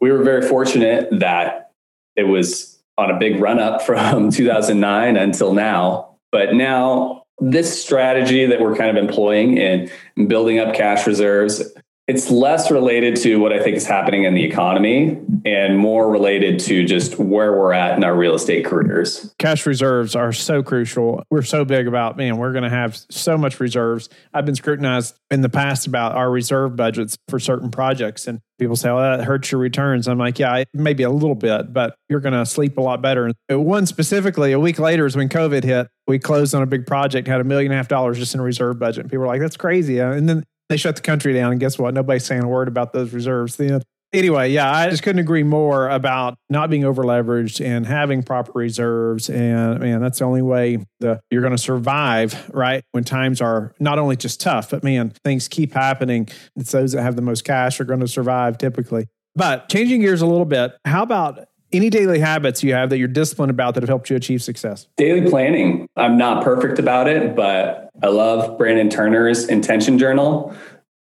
we 0.00 0.10
were 0.10 0.24
very 0.24 0.42
fortunate 0.42 1.08
that 1.20 1.70
it 2.16 2.24
was 2.24 2.78
on 2.96 3.10
a 3.10 3.18
big 3.18 3.38
run 3.38 3.60
up 3.60 3.82
from 3.82 4.30
2009 4.32 5.16
until 5.16 5.52
now. 5.52 6.16
But 6.32 6.54
now, 6.54 7.24
this 7.38 7.80
strategy 7.80 8.46
that 8.46 8.60
we're 8.60 8.74
kind 8.74 8.96
of 8.96 9.02
employing 9.02 9.58
in 9.58 9.90
building 10.26 10.58
up 10.58 10.74
cash 10.74 11.06
reserves 11.06 11.62
it's 12.08 12.30
less 12.30 12.70
related 12.70 13.16
to 13.16 13.40
what 13.40 13.52
I 13.52 13.60
think 13.60 13.76
is 13.76 13.86
happening 13.86 14.24
in 14.24 14.34
the 14.34 14.44
economy 14.44 15.18
and 15.44 15.76
more 15.76 16.08
related 16.08 16.60
to 16.60 16.84
just 16.84 17.18
where 17.18 17.52
we're 17.52 17.72
at 17.72 17.96
in 17.96 18.04
our 18.04 18.16
real 18.16 18.34
estate 18.34 18.64
careers. 18.64 19.34
Cash 19.38 19.66
reserves 19.66 20.14
are 20.14 20.32
so 20.32 20.62
crucial. 20.62 21.24
We're 21.30 21.42
so 21.42 21.64
big 21.64 21.88
about, 21.88 22.16
man, 22.16 22.36
we're 22.36 22.52
going 22.52 22.62
to 22.62 22.70
have 22.70 22.96
so 23.10 23.36
much 23.36 23.58
reserves. 23.58 24.08
I've 24.32 24.46
been 24.46 24.54
scrutinized 24.54 25.18
in 25.32 25.40
the 25.40 25.48
past 25.48 25.88
about 25.88 26.14
our 26.14 26.30
reserve 26.30 26.76
budgets 26.76 27.18
for 27.28 27.40
certain 27.40 27.72
projects. 27.72 28.28
And 28.28 28.40
people 28.60 28.76
say, 28.76 28.90
well, 28.90 29.18
that 29.18 29.24
hurts 29.24 29.50
your 29.50 29.60
returns. 29.60 30.06
I'm 30.06 30.18
like, 30.18 30.38
yeah, 30.38 30.62
maybe 30.72 31.02
a 31.02 31.10
little 31.10 31.34
bit, 31.34 31.72
but 31.72 31.96
you're 32.08 32.20
going 32.20 32.34
to 32.34 32.46
sleep 32.46 32.78
a 32.78 32.80
lot 32.80 33.02
better. 33.02 33.32
One 33.48 33.84
specifically, 33.84 34.52
a 34.52 34.60
week 34.60 34.78
later 34.78 35.06
is 35.06 35.16
when 35.16 35.28
COVID 35.28 35.64
hit. 35.64 35.88
We 36.06 36.20
closed 36.20 36.54
on 36.54 36.62
a 36.62 36.66
big 36.66 36.86
project, 36.86 37.26
had 37.26 37.40
a 37.40 37.44
million 37.44 37.72
and 37.72 37.74
a 37.74 37.78
half 37.78 37.88
dollars 37.88 38.16
just 38.18 38.32
in 38.32 38.40
a 38.40 38.44
reserve 38.44 38.78
budget. 38.78 39.02
And 39.02 39.10
people 39.10 39.22
were 39.22 39.26
like, 39.26 39.40
that's 39.40 39.56
crazy. 39.56 39.98
And 39.98 40.28
then 40.28 40.44
they 40.68 40.76
shut 40.76 40.96
the 40.96 41.02
country 41.02 41.32
down. 41.32 41.52
And 41.52 41.60
guess 41.60 41.78
what? 41.78 41.94
Nobody's 41.94 42.24
saying 42.24 42.42
a 42.42 42.48
word 42.48 42.68
about 42.68 42.92
those 42.92 43.12
reserves 43.12 43.56
then. 43.56 43.82
Anyway, 44.12 44.50
yeah, 44.50 44.72
I 44.72 44.88
just 44.88 45.02
couldn't 45.02 45.18
agree 45.18 45.42
more 45.42 45.88
about 45.90 46.38
not 46.48 46.70
being 46.70 46.84
over 46.84 47.02
leveraged 47.02 47.64
and 47.64 47.84
having 47.84 48.22
proper 48.22 48.52
reserves. 48.54 49.28
And 49.28 49.80
man, 49.80 50.00
that's 50.00 50.20
the 50.20 50.24
only 50.24 50.42
way 50.42 50.78
that 51.00 51.20
you're 51.30 51.42
going 51.42 51.56
to 51.56 51.58
survive, 51.58 52.48
right? 52.54 52.84
When 52.92 53.04
times 53.04 53.40
are 53.40 53.74
not 53.80 53.98
only 53.98 54.16
just 54.16 54.40
tough, 54.40 54.70
but 54.70 54.84
man, 54.84 55.12
things 55.24 55.48
keep 55.48 55.74
happening. 55.74 56.28
It's 56.54 56.72
those 56.72 56.92
that 56.92 57.02
have 57.02 57.16
the 57.16 57.22
most 57.22 57.44
cash 57.44 57.80
are 57.80 57.84
going 57.84 58.00
to 58.00 58.08
survive 58.08 58.58
typically. 58.58 59.08
But 59.34 59.68
changing 59.68 60.00
gears 60.00 60.22
a 60.22 60.26
little 60.26 60.46
bit, 60.46 60.72
how 60.84 61.02
about 61.02 61.46
any 61.72 61.90
daily 61.90 62.18
habits 62.18 62.62
you 62.62 62.72
have 62.72 62.90
that 62.90 62.98
you're 62.98 63.08
disciplined 63.08 63.50
about 63.50 63.74
that 63.74 63.82
have 63.82 63.88
helped 63.88 64.10
you 64.10 64.16
achieve 64.16 64.42
success? 64.42 64.86
Daily 64.96 65.28
planning. 65.28 65.88
I'm 65.96 66.16
not 66.16 66.44
perfect 66.44 66.78
about 66.78 67.08
it, 67.08 67.34
but 67.34 67.90
I 68.02 68.08
love 68.08 68.58
Brandon 68.58 68.88
Turner's 68.88 69.46
intention 69.46 69.98
journal. 69.98 70.54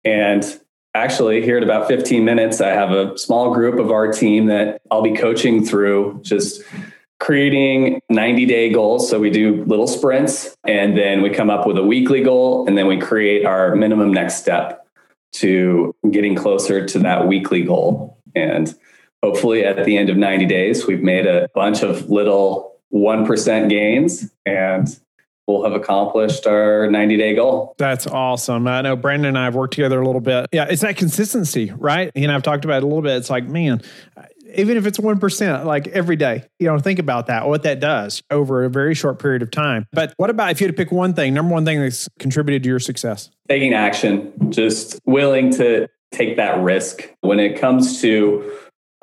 And 0.03 0.43
actually, 0.93 1.41
here 1.41 1.57
in 1.57 1.63
about 1.63 1.87
15 1.87 2.23
minutes, 2.23 2.61
I 2.61 2.69
have 2.69 2.91
a 2.91 3.17
small 3.17 3.53
group 3.53 3.79
of 3.79 3.91
our 3.91 4.11
team 4.11 4.47
that 4.47 4.81
I'll 4.91 5.01
be 5.01 5.15
coaching 5.15 5.65
through 5.65 6.19
just 6.23 6.61
creating 7.19 8.01
90 8.09 8.45
day 8.45 8.69
goals. 8.69 9.09
So 9.09 9.19
we 9.19 9.29
do 9.29 9.63
little 9.65 9.87
sprints 9.87 10.55
and 10.67 10.97
then 10.97 11.21
we 11.21 11.29
come 11.29 11.49
up 11.49 11.65
with 11.65 11.77
a 11.77 11.83
weekly 11.83 12.21
goal 12.21 12.67
and 12.67 12.77
then 12.77 12.87
we 12.87 12.99
create 12.99 13.45
our 13.45 13.75
minimum 13.75 14.11
next 14.11 14.35
step 14.35 14.85
to 15.33 15.95
getting 16.11 16.35
closer 16.35 16.85
to 16.85 16.99
that 16.99 17.27
weekly 17.27 17.63
goal. 17.63 18.17
And 18.35 18.73
hopefully 19.25 19.65
at 19.65 19.83
the 19.85 19.97
end 19.97 20.09
of 20.09 20.17
90 20.17 20.45
days, 20.45 20.85
we've 20.85 21.01
made 21.01 21.25
a 21.25 21.49
bunch 21.55 21.81
of 21.81 22.09
little 22.11 22.75
1% 22.93 23.69
gains 23.69 24.31
and 24.45 24.99
we'll 25.47 25.63
have 25.63 25.73
accomplished 25.73 26.45
our 26.45 26.87
90 26.91 27.17
day 27.17 27.33
goal. 27.33 27.73
That's 27.79 28.05
awesome. 28.05 28.67
I 28.67 28.81
know 28.81 28.95
Brandon 28.95 29.29
and 29.29 29.37
I 29.37 29.45
have 29.45 29.55
worked 29.55 29.73
together 29.73 29.99
a 29.99 30.05
little 30.05 30.21
bit. 30.21 30.47
Yeah, 30.51 30.65
it's 30.69 30.83
that 30.83 30.97
consistency, 30.97 31.73
right? 31.75 32.11
You 32.13 32.27
know, 32.27 32.35
I've 32.35 32.43
talked 32.43 32.65
about 32.65 32.77
it 32.77 32.83
a 32.83 32.85
little 32.85 33.01
bit. 33.01 33.17
It's 33.17 33.31
like, 33.31 33.45
man, 33.45 33.81
even 34.55 34.77
if 34.77 34.85
it's 34.85 34.99
1%, 34.99 35.65
like 35.65 35.87
every 35.87 36.17
day, 36.17 36.43
you 36.59 36.67
know, 36.67 36.77
think 36.77 36.99
about 36.99 37.25
that, 37.25 37.47
what 37.47 37.63
that 37.63 37.79
does 37.79 38.21
over 38.29 38.63
a 38.63 38.69
very 38.69 38.93
short 38.93 39.17
period 39.17 39.41
of 39.41 39.49
time. 39.49 39.87
But 39.91 40.13
what 40.17 40.29
about 40.29 40.51
if 40.51 40.61
you 40.61 40.67
had 40.67 40.75
to 40.75 40.77
pick 40.77 40.91
one 40.91 41.15
thing, 41.15 41.33
number 41.33 41.51
one 41.51 41.65
thing 41.65 41.81
that's 41.81 42.07
contributed 42.19 42.61
to 42.61 42.69
your 42.69 42.79
success? 42.79 43.31
Taking 43.49 43.73
action, 43.73 44.51
just 44.51 44.99
willing 45.05 45.51
to 45.53 45.87
take 46.11 46.37
that 46.37 46.59
risk. 46.59 47.09
When 47.21 47.39
it 47.39 47.59
comes 47.59 48.01
to 48.01 48.51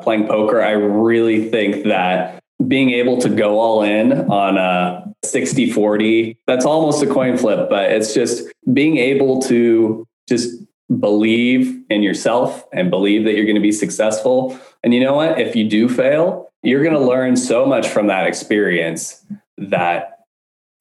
playing 0.01 0.27
poker, 0.27 0.63
I 0.63 0.71
really 0.73 1.51
think 1.51 1.85
that 1.85 2.43
being 2.67 2.91
able 2.91 3.19
to 3.19 3.29
go 3.29 3.59
all 3.59 3.83
in 3.83 4.13
on 4.31 4.57
a 4.57 5.13
60 5.25 5.71
40, 5.71 6.39
that's 6.47 6.65
almost 6.65 7.03
a 7.03 7.07
coin 7.07 7.37
flip, 7.37 7.69
but 7.69 7.91
it's 7.91 8.15
just 8.15 8.49
being 8.73 8.99
able 8.99 9.41
to 9.43 10.07
just 10.29 10.63
believe 11.01 11.83
in 11.91 12.03
yourself 12.03 12.65
and 12.73 12.91
believe 12.91 13.25
that 13.25 13.35
you're 13.35 13.45
going 13.45 13.57
to 13.57 13.61
be 13.61 13.73
successful. 13.73 14.59
And 14.83 14.93
you 14.93 15.01
know 15.01 15.15
what? 15.15 15.41
If 15.41 15.57
you 15.57 15.69
do 15.69 15.89
fail, 15.89 16.53
you're 16.63 16.83
going 16.83 16.95
to 16.95 17.01
learn 17.01 17.37
so 17.37 17.67
much 17.67 17.89
from 17.89 18.07
that 18.09 18.27
experience 18.27 19.25
that 19.59 20.22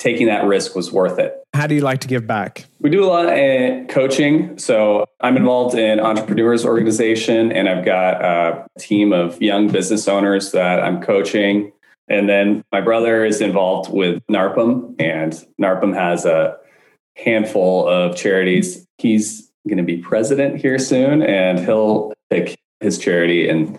taking 0.02 0.26
that 0.26 0.44
risk 0.46 0.76
was 0.76 0.92
worth 0.92 1.20
it. 1.20 1.44
How 1.54 1.68
do 1.68 1.76
you 1.76 1.82
like 1.82 2.02
to 2.02 2.08
give 2.08 2.26
back? 2.26 2.66
We 2.80 2.90
do 2.90 3.04
a 3.04 3.06
lot 3.06 3.26
of 3.28 3.88
coaching. 3.88 4.58
So 4.58 5.06
I'm 5.20 5.38
involved 5.38 5.78
in 5.78 6.00
entrepreneurs 6.00 6.66
organization 6.66 7.52
and 7.52 7.70
I've 7.70 7.86
got 7.86 8.24
a 8.26 8.66
team 8.80 9.14
of 9.14 9.40
young 9.40 9.70
business 9.70 10.08
owners 10.08 10.54
that 10.54 10.82
I'm 10.82 11.02
coaching. 11.02 11.72
And 12.08 12.28
then 12.28 12.64
my 12.72 12.82
brother 12.82 13.24
is 13.24 13.42
involved 13.42 13.94
with 13.94 14.26
NARPM 14.26 14.96
and 15.00 15.34
NARPM 15.62 15.94
has 15.94 16.26
a 16.26 16.58
handful 17.16 17.88
of 17.88 18.16
charities. 18.16 18.88
He's 18.98 19.52
going 19.68 19.78
to 19.78 19.84
be 19.84 19.98
president 19.98 20.60
here 20.60 20.80
soon 20.80 21.22
and 21.22 21.60
he'll 21.60 22.12
pick 22.32 22.58
his 22.82 22.98
charity 22.98 23.48
and 23.48 23.78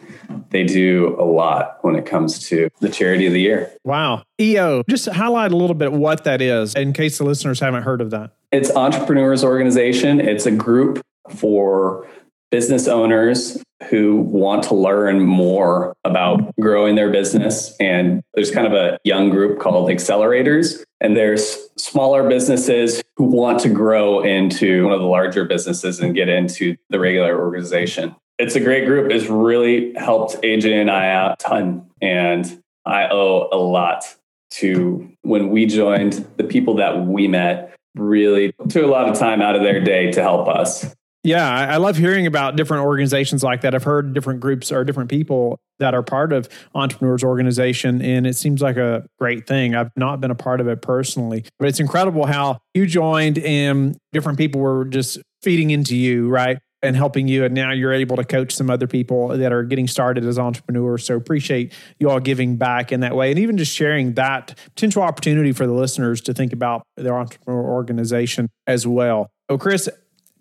they 0.50 0.64
do 0.64 1.16
a 1.18 1.24
lot 1.24 1.78
when 1.82 1.96
it 1.96 2.06
comes 2.06 2.38
to 2.48 2.68
the 2.80 2.88
charity 2.88 3.26
of 3.26 3.32
the 3.32 3.40
year. 3.40 3.72
Wow. 3.84 4.22
EO, 4.40 4.82
just 4.88 5.08
highlight 5.08 5.52
a 5.52 5.56
little 5.56 5.74
bit 5.74 5.92
what 5.92 6.24
that 6.24 6.40
is 6.40 6.74
in 6.74 6.92
case 6.92 7.18
the 7.18 7.24
listeners 7.24 7.60
haven't 7.60 7.82
heard 7.82 8.00
of 8.00 8.10
that. 8.10 8.32
It's 8.52 8.70
Entrepreneurs 8.74 9.44
Organization. 9.44 10.20
It's 10.20 10.46
a 10.46 10.50
group 10.50 11.04
for 11.30 12.06
business 12.50 12.86
owners 12.86 13.62
who 13.88 14.18
want 14.18 14.62
to 14.62 14.74
learn 14.74 15.20
more 15.20 15.94
about 16.04 16.54
growing 16.60 16.94
their 16.94 17.10
business. 17.10 17.74
And 17.80 18.22
there's 18.34 18.50
kind 18.50 18.66
of 18.66 18.74
a 18.74 18.98
young 19.04 19.30
group 19.30 19.58
called 19.58 19.88
Accelerators. 19.88 20.84
And 21.00 21.16
there's 21.16 21.56
smaller 21.76 22.28
businesses 22.28 23.02
who 23.16 23.24
want 23.24 23.58
to 23.60 23.68
grow 23.68 24.20
into 24.20 24.84
one 24.84 24.92
of 24.92 25.00
the 25.00 25.06
larger 25.06 25.44
businesses 25.44 25.98
and 25.98 26.14
get 26.14 26.28
into 26.28 26.76
the 26.90 27.00
regular 27.00 27.40
organization 27.40 28.14
it's 28.42 28.56
a 28.56 28.60
great 28.60 28.86
group. 28.86 29.12
It's 29.12 29.28
really 29.28 29.94
helped 29.94 30.42
AJ 30.42 30.80
and 30.80 30.90
I 30.90 31.10
out 31.10 31.34
a 31.34 31.36
ton. 31.36 31.88
And 32.00 32.62
I 32.84 33.08
owe 33.08 33.48
a 33.52 33.56
lot 33.56 34.04
to 34.52 35.08
when 35.22 35.50
we 35.50 35.64
joined 35.66 36.26
the 36.36 36.44
people 36.44 36.74
that 36.74 37.06
we 37.06 37.28
met 37.28 37.72
really 37.94 38.52
took 38.68 38.82
a 38.82 38.88
lot 38.88 39.08
of 39.08 39.16
time 39.16 39.40
out 39.40 39.54
of 39.54 39.62
their 39.62 39.80
day 39.80 40.10
to 40.10 40.22
help 40.22 40.48
us. 40.48 40.92
Yeah, 41.22 41.48
I 41.48 41.76
love 41.76 41.96
hearing 41.96 42.26
about 42.26 42.56
different 42.56 42.84
organizations 42.84 43.44
like 43.44 43.60
that. 43.60 43.76
I've 43.76 43.84
heard 43.84 44.12
different 44.12 44.40
groups 44.40 44.72
or 44.72 44.82
different 44.82 45.08
people 45.08 45.60
that 45.78 45.94
are 45.94 46.02
part 46.02 46.32
of 46.32 46.48
entrepreneurs 46.74 47.22
organization 47.22 48.02
and 48.02 48.26
it 48.26 48.34
seems 48.34 48.60
like 48.60 48.76
a 48.76 49.06
great 49.20 49.46
thing. 49.46 49.76
I've 49.76 49.92
not 49.96 50.20
been 50.20 50.32
a 50.32 50.34
part 50.34 50.60
of 50.60 50.66
it 50.66 50.82
personally, 50.82 51.44
but 51.60 51.68
it's 51.68 51.78
incredible 51.78 52.26
how 52.26 52.58
you 52.74 52.86
joined 52.86 53.38
and 53.38 53.96
different 54.12 54.36
people 54.36 54.60
were 54.60 54.84
just 54.84 55.18
feeding 55.42 55.70
into 55.70 55.94
you, 55.94 56.28
right? 56.28 56.58
And 56.82 56.96
helping 56.96 57.28
you. 57.28 57.44
And 57.44 57.54
now 57.54 57.72
you're 57.72 57.92
able 57.92 58.16
to 58.16 58.24
coach 58.24 58.52
some 58.52 58.70
other 58.70 58.86
people 58.86 59.28
that 59.28 59.52
are 59.52 59.62
getting 59.62 59.86
started 59.86 60.24
as 60.24 60.38
entrepreneurs. 60.38 61.04
So 61.04 61.16
appreciate 61.16 61.72
you 61.98 62.10
all 62.10 62.20
giving 62.20 62.56
back 62.56 62.92
in 62.92 63.00
that 63.00 63.14
way 63.14 63.30
and 63.30 63.38
even 63.38 63.56
just 63.56 63.74
sharing 63.74 64.14
that 64.14 64.58
potential 64.74 65.02
opportunity 65.02 65.52
for 65.52 65.66
the 65.66 65.72
listeners 65.72 66.20
to 66.22 66.34
think 66.34 66.52
about 66.52 66.82
their 66.96 67.16
entrepreneur 67.16 67.62
organization 67.62 68.48
as 68.66 68.86
well. 68.86 69.30
So, 69.50 69.58
Chris, 69.58 69.88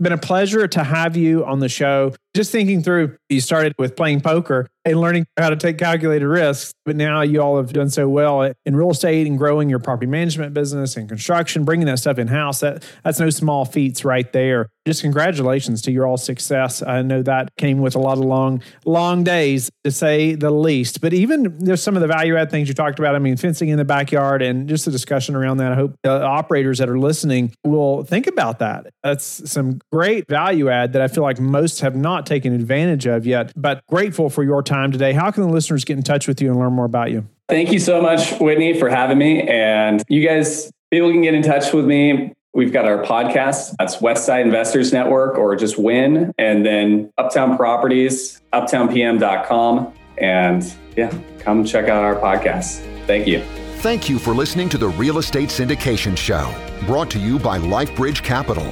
been 0.02 0.12
a 0.12 0.18
pleasure 0.18 0.68
to 0.68 0.84
have 0.84 1.16
you 1.16 1.46
on 1.46 1.60
the 1.60 1.70
show. 1.70 2.14
Just 2.34 2.52
thinking 2.52 2.82
through, 2.82 3.18
you 3.30 3.42
started 3.42 3.74
with 3.78 3.96
playing 3.96 4.22
poker 4.22 4.68
and 4.86 5.00
learning 5.00 5.26
how 5.38 5.50
to 5.50 5.56
take 5.56 5.78
calculated 5.78 6.28
risks. 6.28 6.74
But 6.86 6.96
now 6.96 7.22
you 7.22 7.42
all 7.42 7.58
have 7.58 7.74
done 7.74 7.90
so 7.90 8.10
well 8.10 8.52
in 8.66 8.76
real 8.76 8.92
estate 8.92 9.28
and 9.28 9.38
growing 9.38 9.70
your 9.70 9.80
property 9.80 10.08
management 10.08 10.54
business 10.54 10.98
and 10.98 11.08
construction, 11.08 11.66
bringing 11.66 11.86
that 11.88 12.00
stuff 12.00 12.18
in 12.18 12.28
house. 12.28 12.62
That 12.62 12.84
that's 13.04 13.20
no 13.20 13.30
small 13.30 13.66
feats 13.66 14.04
right 14.04 14.32
there. 14.34 14.70
Just 14.88 15.02
congratulations 15.02 15.84
to 15.84 15.92
your 15.92 16.08
all 16.08 16.18
success. 16.18 16.82
I 16.82 17.04
know 17.04 17.22
that 17.22 17.56
came 17.58 17.82
with 17.82 17.94
a 17.94 18.00
lot 18.00 18.18
of 18.18 18.24
long, 18.24 18.64
long 18.84 19.24
days 19.24 19.70
to 19.84 19.92
say 19.92 20.34
the 20.34 20.50
least. 20.50 21.02
But 21.02 21.14
even 21.14 21.56
there's 21.60 21.84
some 21.84 21.96
of 21.96 22.02
the 22.02 22.08
value 22.08 22.36
add 22.36 22.50
things 22.50 22.68
you 22.68 22.74
talked 22.74 22.98
about. 22.98 23.14
I 23.14 23.20
mean, 23.20 23.38
fencing 23.38 23.70
in 23.70 23.78
the 23.78 23.86
backyard 23.86 24.42
and 24.42 24.68
just 24.68 24.86
the 24.86 24.92
discussion 24.92 25.36
around 25.36 25.58
that. 25.58 25.72
I 25.72 25.76
hope 25.76 25.96
the 26.02 26.24
operators 26.24 26.80
that 26.80 26.90
are 26.90 26.98
listening 26.98 27.54
will 27.64 28.04
think 28.04 28.26
about 28.26 28.58
that. 28.60 28.88
That's 29.04 29.52
some 29.52 29.80
great 29.92 30.28
value 30.28 30.70
add 30.70 30.94
that 30.94 31.04
I 31.04 31.08
feel 31.08 31.24
like 31.24 31.40
most 31.40 31.82
have 31.82 31.96
not 32.22 32.26
taken 32.28 32.54
advantage 32.54 33.06
of 33.08 33.26
yet. 33.26 33.52
But 33.56 33.86
grateful 33.88 34.30
for 34.30 34.44
your 34.44 34.62
time 34.64 34.92
today. 34.92 35.14
How 35.14 35.32
can 35.32 35.44
the 35.44 35.50
listeners 35.50 35.84
get 35.84 35.98
in 35.98 36.04
touch 36.04 36.28
with 36.28 36.42
you 36.42 36.50
and 36.50 36.60
learn 36.60 36.74
more 36.74 36.86
about 36.86 37.12
you? 37.12 37.28
Thank 37.50 37.72
you 37.72 37.80
so 37.80 38.02
much, 38.02 38.32
Whitney, 38.40 38.80
for 38.80 38.90
having 38.90 39.18
me. 39.18 39.42
And 39.42 40.04
you 40.08 40.26
guys, 40.26 40.72
people 40.92 41.12
can 41.12 41.22
get 41.22 41.34
in 41.34 41.42
touch 41.42 41.74
with 41.74 41.86
me. 41.86 42.34
We've 42.54 42.72
got 42.72 42.86
our 42.86 43.04
podcast. 43.04 43.76
That's 43.80 43.98
Westside 43.98 44.42
Investors 44.42 44.94
Network 44.94 45.38
or 45.38 45.56
just 45.56 45.78
WIN. 45.78 46.34
And 46.38 46.66
then 46.66 47.12
Uptown 47.18 47.58
Properties, 47.58 48.42
uptownpm.com. 48.54 49.94
And 50.18 50.74
yeah, 50.96 51.14
come 51.40 51.66
check 51.66 51.88
out 51.88 52.04
our 52.04 52.16
podcast. 52.16 52.86
Thank 53.08 53.28
you. 53.28 53.42
Thank 53.78 54.10
you 54.10 54.20
for 54.20 54.34
listening 54.36 54.70
to 54.70 54.78
the 54.78 54.90
Real 54.90 55.18
Estate 55.18 55.50
Syndication 55.50 56.16
Show, 56.16 56.54
brought 56.86 57.10
to 57.12 57.20
you 57.20 57.40
by 57.40 57.58
LifeBridge 57.58 58.22
Capital. 58.22 58.72